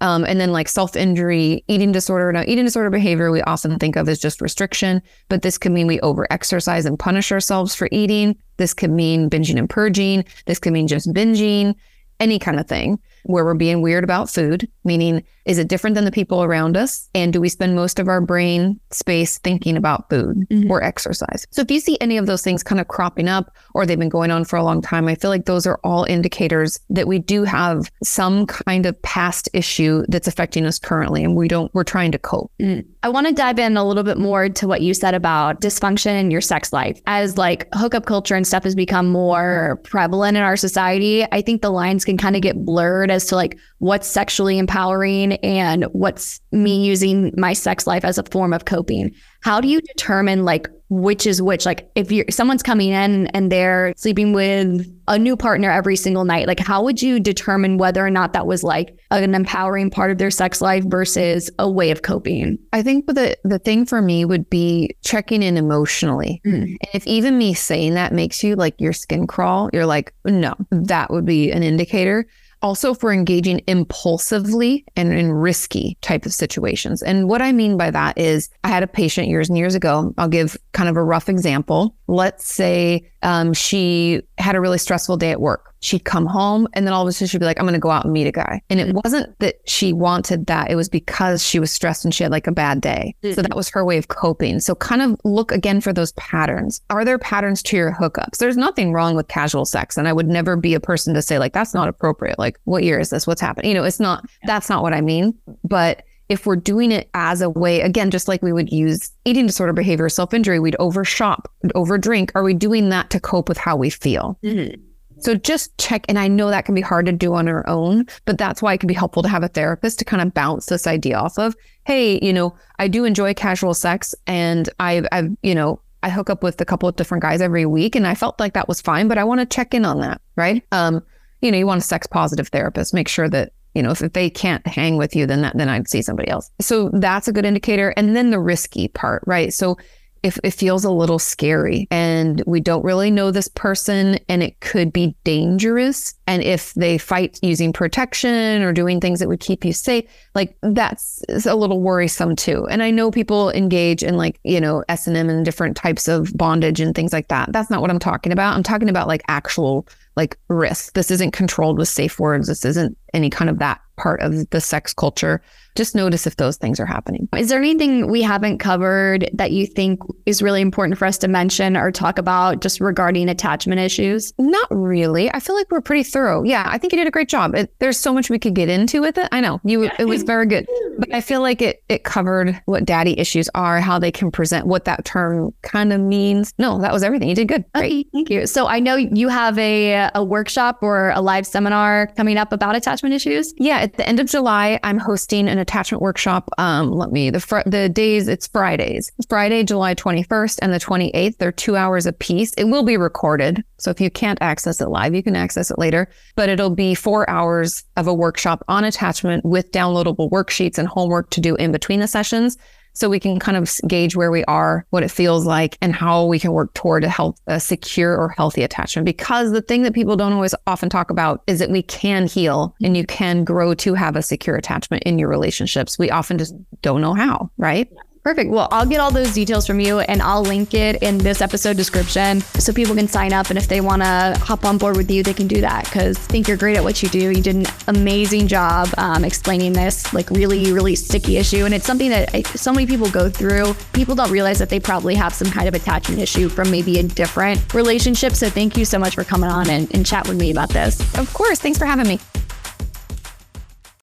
Um, 0.00 0.24
and 0.24 0.40
then 0.40 0.50
like 0.50 0.68
self 0.68 0.96
injury, 0.96 1.62
eating 1.68 1.92
disorder. 1.92 2.32
Now, 2.32 2.42
eating 2.44 2.64
disorder 2.64 2.90
behavior 2.90 3.30
we 3.30 3.40
often 3.42 3.78
think 3.78 3.94
of 3.94 4.08
as 4.08 4.18
just 4.18 4.40
restriction, 4.40 5.00
but 5.28 5.42
this 5.42 5.58
could 5.58 5.70
mean 5.70 5.86
we 5.86 6.00
over 6.00 6.26
exercise 6.30 6.86
and 6.86 6.98
punish 6.98 7.30
ourselves 7.30 7.72
for 7.74 7.88
eating. 7.92 8.36
This 8.56 8.74
could 8.74 8.90
mean 8.90 9.30
binging 9.30 9.58
and 9.58 9.70
purging. 9.70 10.24
This 10.46 10.58
could 10.58 10.72
mean 10.72 10.88
just 10.88 11.12
binging, 11.12 11.76
any 12.18 12.40
kind 12.40 12.58
of 12.58 12.66
thing 12.66 12.98
where 13.24 13.44
we're 13.44 13.54
being 13.54 13.82
weird 13.82 14.04
about 14.04 14.30
food, 14.30 14.68
meaning 14.84 15.22
is 15.44 15.58
it 15.58 15.66
different 15.68 15.94
than 15.94 16.04
the 16.04 16.12
people 16.12 16.42
around 16.44 16.76
us? 16.76 17.08
And 17.16 17.32
do 17.32 17.40
we 17.40 17.48
spend 17.48 17.74
most 17.74 17.98
of 17.98 18.06
our 18.08 18.20
brain 18.20 18.78
space 18.92 19.38
thinking 19.38 19.76
about 19.76 20.08
food 20.08 20.46
Mhm. 20.50 20.70
or 20.70 20.82
exercise? 20.84 21.46
So 21.50 21.62
if 21.62 21.70
you 21.70 21.80
see 21.80 21.98
any 22.00 22.16
of 22.16 22.26
those 22.26 22.42
things 22.42 22.62
kind 22.62 22.80
of 22.80 22.86
cropping 22.86 23.28
up 23.28 23.50
or 23.74 23.84
they've 23.84 23.98
been 23.98 24.08
going 24.08 24.30
on 24.30 24.44
for 24.44 24.56
a 24.56 24.62
long 24.62 24.80
time, 24.80 25.08
I 25.08 25.16
feel 25.16 25.30
like 25.30 25.46
those 25.46 25.66
are 25.66 25.80
all 25.82 26.04
indicators 26.04 26.78
that 26.90 27.08
we 27.08 27.18
do 27.18 27.42
have 27.42 27.90
some 28.04 28.46
kind 28.46 28.86
of 28.86 29.00
past 29.02 29.48
issue 29.52 30.04
that's 30.08 30.28
affecting 30.28 30.64
us 30.64 30.78
currently 30.78 31.24
and 31.24 31.34
we 31.36 31.48
don't 31.48 31.72
we're 31.74 31.82
trying 31.84 32.12
to 32.12 32.18
cope. 32.18 32.52
Mm. 32.60 32.84
I 33.02 33.08
want 33.08 33.26
to 33.26 33.32
dive 33.32 33.58
in 33.58 33.76
a 33.76 33.84
little 33.84 34.04
bit 34.04 34.18
more 34.18 34.48
to 34.48 34.68
what 34.68 34.80
you 34.80 34.94
said 34.94 35.14
about 35.14 35.60
dysfunction 35.60 36.20
in 36.20 36.30
your 36.30 36.40
sex 36.40 36.72
life. 36.72 37.00
As 37.06 37.36
like 37.36 37.66
hookup 37.74 38.06
culture 38.06 38.36
and 38.36 38.46
stuff 38.46 38.62
has 38.62 38.76
become 38.76 39.10
more 39.10 39.80
prevalent 39.82 40.36
in 40.36 40.42
our 40.44 40.56
society, 40.56 41.24
I 41.32 41.40
think 41.42 41.62
the 41.62 41.70
lines 41.70 42.04
can 42.04 42.16
kind 42.16 42.36
of 42.36 42.42
get 42.42 42.64
blurred 42.64 43.10
as 43.12 43.26
to 43.26 43.36
like 43.36 43.58
what's 43.78 44.08
sexually 44.08 44.58
empowering 44.58 45.34
and 45.34 45.84
what's 45.92 46.40
me 46.50 46.84
using 46.84 47.32
my 47.36 47.52
sex 47.52 47.86
life 47.86 48.04
as 48.04 48.18
a 48.18 48.24
form 48.24 48.52
of 48.52 48.64
coping. 48.64 49.12
How 49.42 49.60
do 49.60 49.68
you 49.68 49.80
determine 49.80 50.44
like 50.44 50.68
which 50.88 51.26
is 51.26 51.40
which? 51.40 51.64
Like 51.64 51.90
if 51.94 52.12
you're 52.12 52.26
someone's 52.30 52.62
coming 52.62 52.90
in 52.90 53.26
and 53.28 53.50
they're 53.50 53.94
sleeping 53.96 54.34
with 54.34 54.86
a 55.08 55.18
new 55.18 55.36
partner 55.36 55.70
every 55.70 55.96
single 55.96 56.24
night, 56.24 56.46
like 56.46 56.60
how 56.60 56.84
would 56.84 57.00
you 57.00 57.18
determine 57.18 57.78
whether 57.78 58.04
or 58.04 58.10
not 58.10 58.34
that 58.34 58.46
was 58.46 58.62
like 58.62 58.96
an 59.10 59.34
empowering 59.34 59.90
part 59.90 60.10
of 60.10 60.18
their 60.18 60.30
sex 60.30 60.60
life 60.60 60.84
versus 60.84 61.50
a 61.58 61.68
way 61.68 61.90
of 61.90 62.02
coping? 62.02 62.58
I 62.72 62.82
think 62.82 63.06
the 63.06 63.36
the 63.42 63.58
thing 63.58 63.86
for 63.86 64.02
me 64.02 64.24
would 64.24 64.50
be 64.50 64.94
checking 65.02 65.42
in 65.42 65.56
emotionally. 65.56 66.42
Mm. 66.46 66.62
And 66.62 66.88
if 66.92 67.06
even 67.06 67.38
me 67.38 67.54
saying 67.54 67.94
that 67.94 68.12
makes 68.12 68.44
you 68.44 68.54
like 68.54 68.78
your 68.78 68.92
skin 68.92 69.26
crawl, 69.26 69.70
you're 69.72 69.86
like, 69.86 70.14
no, 70.26 70.54
that 70.70 71.10
would 71.10 71.24
be 71.24 71.50
an 71.50 71.62
indicator. 71.62 72.26
Also 72.62 72.94
for 72.94 73.12
engaging 73.12 73.60
impulsively 73.66 74.84
and 74.96 75.12
in 75.12 75.32
risky 75.32 75.98
type 76.00 76.24
of 76.24 76.32
situations. 76.32 77.02
And 77.02 77.28
what 77.28 77.42
I 77.42 77.52
mean 77.52 77.76
by 77.76 77.90
that 77.90 78.16
is 78.16 78.48
I 78.64 78.68
had 78.68 78.82
a 78.82 78.86
patient 78.86 79.28
years 79.28 79.48
and 79.48 79.58
years 79.58 79.74
ago. 79.74 80.14
I'll 80.18 80.28
give 80.28 80.56
kind 80.72 80.88
of 80.88 80.96
a 80.96 81.02
rough 81.02 81.28
example. 81.28 81.96
Let's 82.06 82.46
say 82.46 83.11
um, 83.22 83.52
she 83.52 84.22
had 84.38 84.54
a 84.54 84.60
really 84.60 84.78
stressful 84.78 85.16
day 85.16 85.30
at 85.30 85.40
work 85.40 85.72
she'd 85.82 86.04
come 86.04 86.26
home 86.26 86.68
and 86.72 86.86
then 86.86 86.94
all 86.94 87.02
of 87.02 87.08
a 87.08 87.12
sudden 87.12 87.26
she'd 87.26 87.38
be 87.38 87.44
like, 87.44 87.58
I'm 87.58 87.64
going 87.64 87.74
to 87.74 87.80
go 87.80 87.90
out 87.90 88.04
and 88.04 88.12
meet 88.12 88.28
a 88.28 88.32
guy. 88.32 88.62
And 88.70 88.80
it 88.80 88.88
mm-hmm. 88.88 89.00
wasn't 89.02 89.36
that 89.40 89.56
she 89.66 89.92
wanted 89.92 90.46
that. 90.46 90.70
It 90.70 90.76
was 90.76 90.88
because 90.88 91.44
she 91.44 91.58
was 91.58 91.72
stressed 91.72 92.04
and 92.04 92.14
she 92.14 92.22
had 92.22 92.30
like 92.30 92.46
a 92.46 92.52
bad 92.52 92.80
day. 92.80 93.14
Mm-hmm. 93.22 93.34
So 93.34 93.42
that 93.42 93.56
was 93.56 93.68
her 93.70 93.84
way 93.84 93.98
of 93.98 94.08
coping. 94.08 94.60
So 94.60 94.76
kind 94.76 95.02
of 95.02 95.20
look 95.24 95.50
again 95.50 95.80
for 95.80 95.92
those 95.92 96.12
patterns. 96.12 96.80
Are 96.88 97.04
there 97.04 97.18
patterns 97.18 97.62
to 97.64 97.76
your 97.76 97.92
hookups? 97.92 98.38
There's 98.38 98.56
nothing 98.56 98.92
wrong 98.92 99.16
with 99.16 99.26
casual 99.26 99.64
sex. 99.66 99.98
And 99.98 100.06
I 100.06 100.12
would 100.12 100.28
never 100.28 100.56
be 100.56 100.74
a 100.74 100.80
person 100.80 101.14
to 101.14 101.22
say 101.22 101.40
like, 101.40 101.52
that's 101.52 101.74
not 101.74 101.88
appropriate. 101.88 102.38
Like, 102.38 102.60
what 102.64 102.84
year 102.84 103.00
is 103.00 103.10
this? 103.10 103.26
What's 103.26 103.40
happening? 103.40 103.70
You 103.70 103.74
know, 103.74 103.84
it's 103.84 104.00
not, 104.00 104.24
that's 104.44 104.68
not 104.68 104.82
what 104.82 104.94
I 104.94 105.00
mean. 105.00 105.34
But 105.64 106.04
if 106.32 106.46
we're 106.46 106.56
doing 106.56 106.90
it 106.90 107.10
as 107.12 107.42
a 107.42 107.50
way, 107.50 107.82
again, 107.82 108.10
just 108.10 108.26
like 108.26 108.42
we 108.42 108.54
would 108.54 108.72
use 108.72 109.12
eating 109.26 109.46
disorder 109.46 109.74
behavior, 109.74 110.08
self 110.08 110.32
injury, 110.32 110.58
we'd 110.58 110.76
overshop, 110.78 111.52
over 111.74 111.98
drink. 111.98 112.32
Are 112.34 112.42
we 112.42 112.54
doing 112.54 112.88
that 112.88 113.10
to 113.10 113.20
cope 113.20 113.50
with 113.50 113.58
how 113.58 113.76
we 113.76 113.90
feel? 113.90 114.38
Mm-hmm. 114.42 114.80
So 115.20 115.34
just 115.34 115.76
check. 115.76 116.06
And 116.08 116.18
I 116.18 116.28
know 116.28 116.48
that 116.48 116.64
can 116.64 116.74
be 116.74 116.80
hard 116.80 117.04
to 117.06 117.12
do 117.12 117.34
on 117.34 117.48
our 117.48 117.68
own, 117.68 118.06
but 118.24 118.38
that's 118.38 118.62
why 118.62 118.72
it 118.72 118.78
can 118.78 118.86
be 118.86 118.94
helpful 118.94 119.22
to 119.22 119.28
have 119.28 119.42
a 119.42 119.48
therapist 119.48 119.98
to 119.98 120.06
kind 120.06 120.22
of 120.22 120.32
bounce 120.32 120.66
this 120.66 120.86
idea 120.86 121.18
off 121.18 121.38
of, 121.38 121.54
hey, 121.84 122.18
you 122.22 122.32
know, 122.32 122.56
I 122.78 122.88
do 122.88 123.04
enjoy 123.04 123.34
casual 123.34 123.74
sex 123.74 124.14
and 124.26 124.70
I've, 124.80 125.06
I've, 125.12 125.36
you 125.42 125.54
know, 125.54 125.80
I 126.02 126.08
hook 126.08 126.30
up 126.30 126.42
with 126.42 126.60
a 126.60 126.64
couple 126.64 126.88
of 126.88 126.96
different 126.96 127.22
guys 127.22 127.42
every 127.42 127.66
week 127.66 127.94
and 127.94 128.06
I 128.06 128.14
felt 128.14 128.40
like 128.40 128.54
that 128.54 128.68
was 128.68 128.80
fine, 128.80 129.06
but 129.06 129.18
I 129.18 129.24
want 129.24 129.40
to 129.40 129.46
check 129.46 129.74
in 129.74 129.84
on 129.84 130.00
that. 130.00 130.20
Right. 130.34 130.64
Um, 130.72 131.04
you 131.42 131.52
know, 131.52 131.58
you 131.58 131.66
want 131.66 131.82
a 131.82 131.86
sex 131.86 132.06
positive 132.06 132.48
therapist, 132.48 132.94
make 132.94 133.06
sure 133.06 133.28
that 133.28 133.52
you 133.74 133.82
know, 133.82 133.90
if, 133.90 134.02
if 134.02 134.12
they 134.12 134.30
can't 134.30 134.66
hang 134.66 134.96
with 134.96 135.16
you, 135.16 135.26
then 135.26 135.42
that, 135.42 135.56
then 135.56 135.68
I'd 135.68 135.88
see 135.88 136.02
somebody 136.02 136.28
else. 136.28 136.50
So 136.60 136.90
that's 136.92 137.28
a 137.28 137.32
good 137.32 137.46
indicator. 137.46 137.90
And 137.96 138.14
then 138.14 138.30
the 138.30 138.40
risky 138.40 138.88
part, 138.88 139.22
right? 139.26 139.52
So 139.52 139.76
if 140.22 140.38
it 140.44 140.52
feels 140.52 140.84
a 140.84 140.90
little 140.90 141.18
scary 141.18 141.88
and 141.90 142.42
we 142.46 142.60
don't 142.60 142.84
really 142.84 143.10
know 143.10 143.30
this 143.30 143.48
person 143.48 144.18
and 144.28 144.42
it 144.42 144.60
could 144.60 144.92
be 144.92 145.16
dangerous. 145.24 146.14
And 146.28 146.42
if 146.42 146.72
they 146.74 146.96
fight 146.96 147.40
using 147.42 147.72
protection 147.72 148.62
or 148.62 148.72
doing 148.72 149.00
things 149.00 149.18
that 149.18 149.28
would 149.28 149.40
keep 149.40 149.64
you 149.64 149.72
safe, 149.72 150.04
like 150.34 150.56
that's 150.62 151.22
a 151.44 151.56
little 151.56 151.80
worrisome 151.80 152.36
too. 152.36 152.66
And 152.68 152.82
I 152.82 152.92
know 152.92 153.10
people 153.10 153.50
engage 153.50 154.04
in 154.04 154.16
like, 154.16 154.38
you 154.44 154.60
know, 154.60 154.84
S&M 154.88 155.28
and 155.28 155.44
different 155.44 155.76
types 155.76 156.06
of 156.06 156.32
bondage 156.36 156.80
and 156.80 156.94
things 156.94 157.12
like 157.12 157.28
that. 157.28 157.52
That's 157.52 157.70
not 157.70 157.80
what 157.80 157.90
I'm 157.90 157.98
talking 157.98 158.32
about. 158.32 158.54
I'm 158.54 158.62
talking 158.62 158.88
about 158.88 159.08
like 159.08 159.22
actual 159.26 159.88
like 160.16 160.38
risk. 160.48 160.94
This 160.94 161.10
isn't 161.10 161.32
controlled 161.32 161.78
with 161.78 161.88
safe 161.88 162.18
words. 162.18 162.48
This 162.48 162.64
isn't 162.64 162.96
any 163.14 163.30
kind 163.30 163.48
of 163.50 163.58
that 163.58 163.80
part 164.02 164.20
of 164.20 164.50
the 164.50 164.60
sex 164.60 164.92
culture 164.92 165.40
just 165.74 165.94
notice 165.94 166.26
if 166.26 166.36
those 166.36 166.56
things 166.56 166.78
are 166.80 166.86
happening. 166.86 167.28
Is 167.36 167.48
there 167.48 167.58
anything 167.58 168.10
we 168.10 168.22
haven't 168.22 168.58
covered 168.58 169.30
that 169.32 169.52
you 169.52 169.66
think 169.66 170.00
is 170.26 170.42
really 170.42 170.60
important 170.60 170.98
for 170.98 171.06
us 171.06 171.16
to 171.18 171.28
mention 171.28 171.76
or 171.76 171.90
talk 171.90 172.18
about 172.18 172.60
just 172.60 172.80
regarding 172.80 173.28
attachment 173.28 173.80
issues? 173.80 174.32
Not 174.38 174.66
really. 174.70 175.32
I 175.32 175.40
feel 175.40 175.54
like 175.54 175.70
we're 175.70 175.80
pretty 175.80 176.02
thorough. 176.02 176.42
Yeah, 176.42 176.64
I 176.66 176.78
think 176.78 176.92
you 176.92 176.98
did 176.98 177.06
a 177.06 177.10
great 177.10 177.28
job. 177.28 177.54
It, 177.54 177.72
there's 177.78 177.98
so 177.98 178.12
much 178.12 178.28
we 178.28 178.38
could 178.38 178.54
get 178.54 178.68
into 178.68 179.00
with 179.00 179.16
it. 179.16 179.28
I 179.32 179.40
know 179.40 179.60
you. 179.64 179.90
It 179.98 180.04
was 180.04 180.22
very 180.22 180.46
good, 180.46 180.66
but 180.98 181.12
I 181.14 181.20
feel 181.20 181.40
like 181.40 181.62
it 181.62 181.82
it 181.88 182.04
covered 182.04 182.60
what 182.66 182.84
daddy 182.84 183.18
issues 183.18 183.48
are, 183.54 183.80
how 183.80 183.98
they 183.98 184.12
can 184.12 184.30
present, 184.30 184.66
what 184.66 184.84
that 184.84 185.04
term 185.04 185.54
kind 185.62 185.92
of 185.92 186.00
means. 186.00 186.52
No, 186.58 186.78
that 186.80 186.92
was 186.92 187.02
everything. 187.02 187.28
You 187.28 187.34
did 187.34 187.48
good. 187.48 187.64
Great. 187.74 188.06
Okay, 188.06 188.08
thank 188.12 188.30
you. 188.30 188.46
So 188.46 188.66
I 188.66 188.78
know 188.78 188.96
you 188.96 189.28
have 189.28 189.58
a 189.58 190.10
a 190.14 190.22
workshop 190.22 190.78
or 190.82 191.10
a 191.10 191.20
live 191.20 191.46
seminar 191.46 192.08
coming 192.16 192.36
up 192.36 192.52
about 192.52 192.76
attachment 192.76 193.14
issues. 193.14 193.54
Yeah, 193.56 193.86
at 193.92 193.98
the 193.98 194.08
end 194.08 194.20
of 194.20 194.26
July, 194.26 194.80
I'm 194.82 194.96
hosting 194.96 195.48
an 195.48 195.58
attachment 195.58 196.00
workshop. 196.00 196.48
Um, 196.56 196.90
let 196.92 197.12
me 197.12 197.28
the 197.28 197.40
fr- 197.40 197.60
the 197.66 197.90
days. 197.90 198.26
It's 198.26 198.46
Fridays. 198.46 199.12
Friday, 199.28 199.64
July 199.64 199.94
21st, 199.94 200.60
and 200.62 200.72
the 200.72 200.80
28th. 200.80 201.36
They're 201.36 201.52
two 201.52 201.76
hours 201.76 202.06
a 202.06 202.12
piece. 202.14 202.54
It 202.54 202.64
will 202.64 202.84
be 202.84 202.96
recorded, 202.96 203.62
so 203.76 203.90
if 203.90 204.00
you 204.00 204.10
can't 204.10 204.38
access 204.40 204.80
it 204.80 204.88
live, 204.88 205.14
you 205.14 205.22
can 205.22 205.36
access 205.36 205.70
it 205.70 205.78
later. 205.78 206.08
But 206.36 206.48
it'll 206.48 206.74
be 206.74 206.94
four 206.94 207.28
hours 207.28 207.84
of 207.98 208.06
a 208.06 208.14
workshop 208.14 208.64
on 208.66 208.84
attachment 208.84 209.44
with 209.44 209.70
downloadable 209.72 210.30
worksheets 210.30 210.78
and 210.78 210.88
homework 210.88 211.28
to 211.30 211.42
do 211.42 211.54
in 211.56 211.70
between 211.70 212.00
the 212.00 212.08
sessions 212.08 212.56
so 212.92 213.08
we 213.08 213.20
can 213.20 213.38
kind 213.38 213.56
of 213.56 213.70
gauge 213.86 214.16
where 214.16 214.30
we 214.30 214.44
are, 214.44 214.86
what 214.90 215.02
it 215.02 215.10
feels 215.10 215.46
like, 215.46 215.78
and 215.80 215.94
how 215.94 216.24
we 216.24 216.38
can 216.38 216.52
work 216.52 216.72
toward 216.74 217.04
a 217.04 217.08
health, 217.08 217.40
a 217.46 217.58
secure 217.60 218.16
or 218.16 218.28
healthy 218.30 218.62
attachment. 218.62 219.06
Because 219.06 219.52
the 219.52 219.62
thing 219.62 219.82
that 219.82 219.94
people 219.94 220.16
don't 220.16 220.32
always 220.32 220.54
often 220.66 220.88
talk 220.88 221.10
about 221.10 221.42
is 221.46 221.58
that 221.58 221.70
we 221.70 221.82
can 221.82 222.26
heal 222.26 222.74
and 222.82 222.96
you 222.96 223.04
can 223.06 223.44
grow 223.44 223.74
to 223.74 223.94
have 223.94 224.16
a 224.16 224.22
secure 224.22 224.56
attachment 224.56 225.02
in 225.04 225.18
your 225.18 225.28
relationships. 225.28 225.98
We 225.98 226.10
often 226.10 226.38
just 226.38 226.54
don't 226.82 227.00
know 227.00 227.14
how, 227.14 227.50
right? 227.56 227.88
Perfect. 228.22 228.50
Well, 228.50 228.68
I'll 228.70 228.86
get 228.86 229.00
all 229.00 229.10
those 229.10 229.34
details 229.34 229.66
from 229.66 229.80
you 229.80 229.98
and 229.98 230.22
I'll 230.22 230.42
link 230.42 230.74
it 230.74 231.02
in 231.02 231.18
this 231.18 231.40
episode 231.40 231.76
description 231.76 232.40
so 232.40 232.72
people 232.72 232.94
can 232.94 233.08
sign 233.08 233.32
up. 233.32 233.50
And 233.50 233.58
if 233.58 233.66
they 233.66 233.80
want 233.80 234.02
to 234.02 234.38
hop 234.40 234.64
on 234.64 234.78
board 234.78 234.96
with 234.96 235.10
you, 235.10 235.24
they 235.24 235.34
can 235.34 235.48
do 235.48 235.60
that 235.60 235.86
because 235.86 236.16
I 236.16 236.20
think 236.20 236.46
you're 236.46 236.56
great 236.56 236.76
at 236.76 236.84
what 236.84 237.02
you 237.02 237.08
do. 237.08 237.30
You 237.30 237.42
did 237.42 237.56
an 237.56 237.66
amazing 237.88 238.46
job 238.46 238.88
um, 238.96 239.24
explaining 239.24 239.72
this 239.72 240.14
like 240.14 240.30
really, 240.30 240.72
really 240.72 240.94
sticky 240.94 241.36
issue. 241.36 241.64
And 241.64 241.74
it's 241.74 241.84
something 241.84 242.10
that 242.10 242.32
I, 242.32 242.42
so 242.42 242.72
many 242.72 242.86
people 242.86 243.10
go 243.10 243.28
through. 243.28 243.74
People 243.92 244.14
don't 244.14 244.30
realize 244.30 244.60
that 244.60 244.68
they 244.68 244.78
probably 244.78 245.16
have 245.16 245.34
some 245.34 245.50
kind 245.50 245.66
of 245.66 245.74
attachment 245.74 246.20
issue 246.20 246.48
from 246.48 246.70
maybe 246.70 247.00
a 247.00 247.02
different 247.02 247.74
relationship. 247.74 248.34
So 248.34 248.48
thank 248.48 248.76
you 248.76 248.84
so 248.84 249.00
much 249.00 249.16
for 249.16 249.24
coming 249.24 249.50
on 249.50 249.68
and, 249.68 249.92
and 249.92 250.06
chat 250.06 250.28
with 250.28 250.38
me 250.38 250.52
about 250.52 250.68
this. 250.68 251.00
Of 251.18 251.32
course. 251.34 251.58
Thanks 251.58 251.76
for 251.76 251.86
having 251.86 252.06
me. 252.06 252.20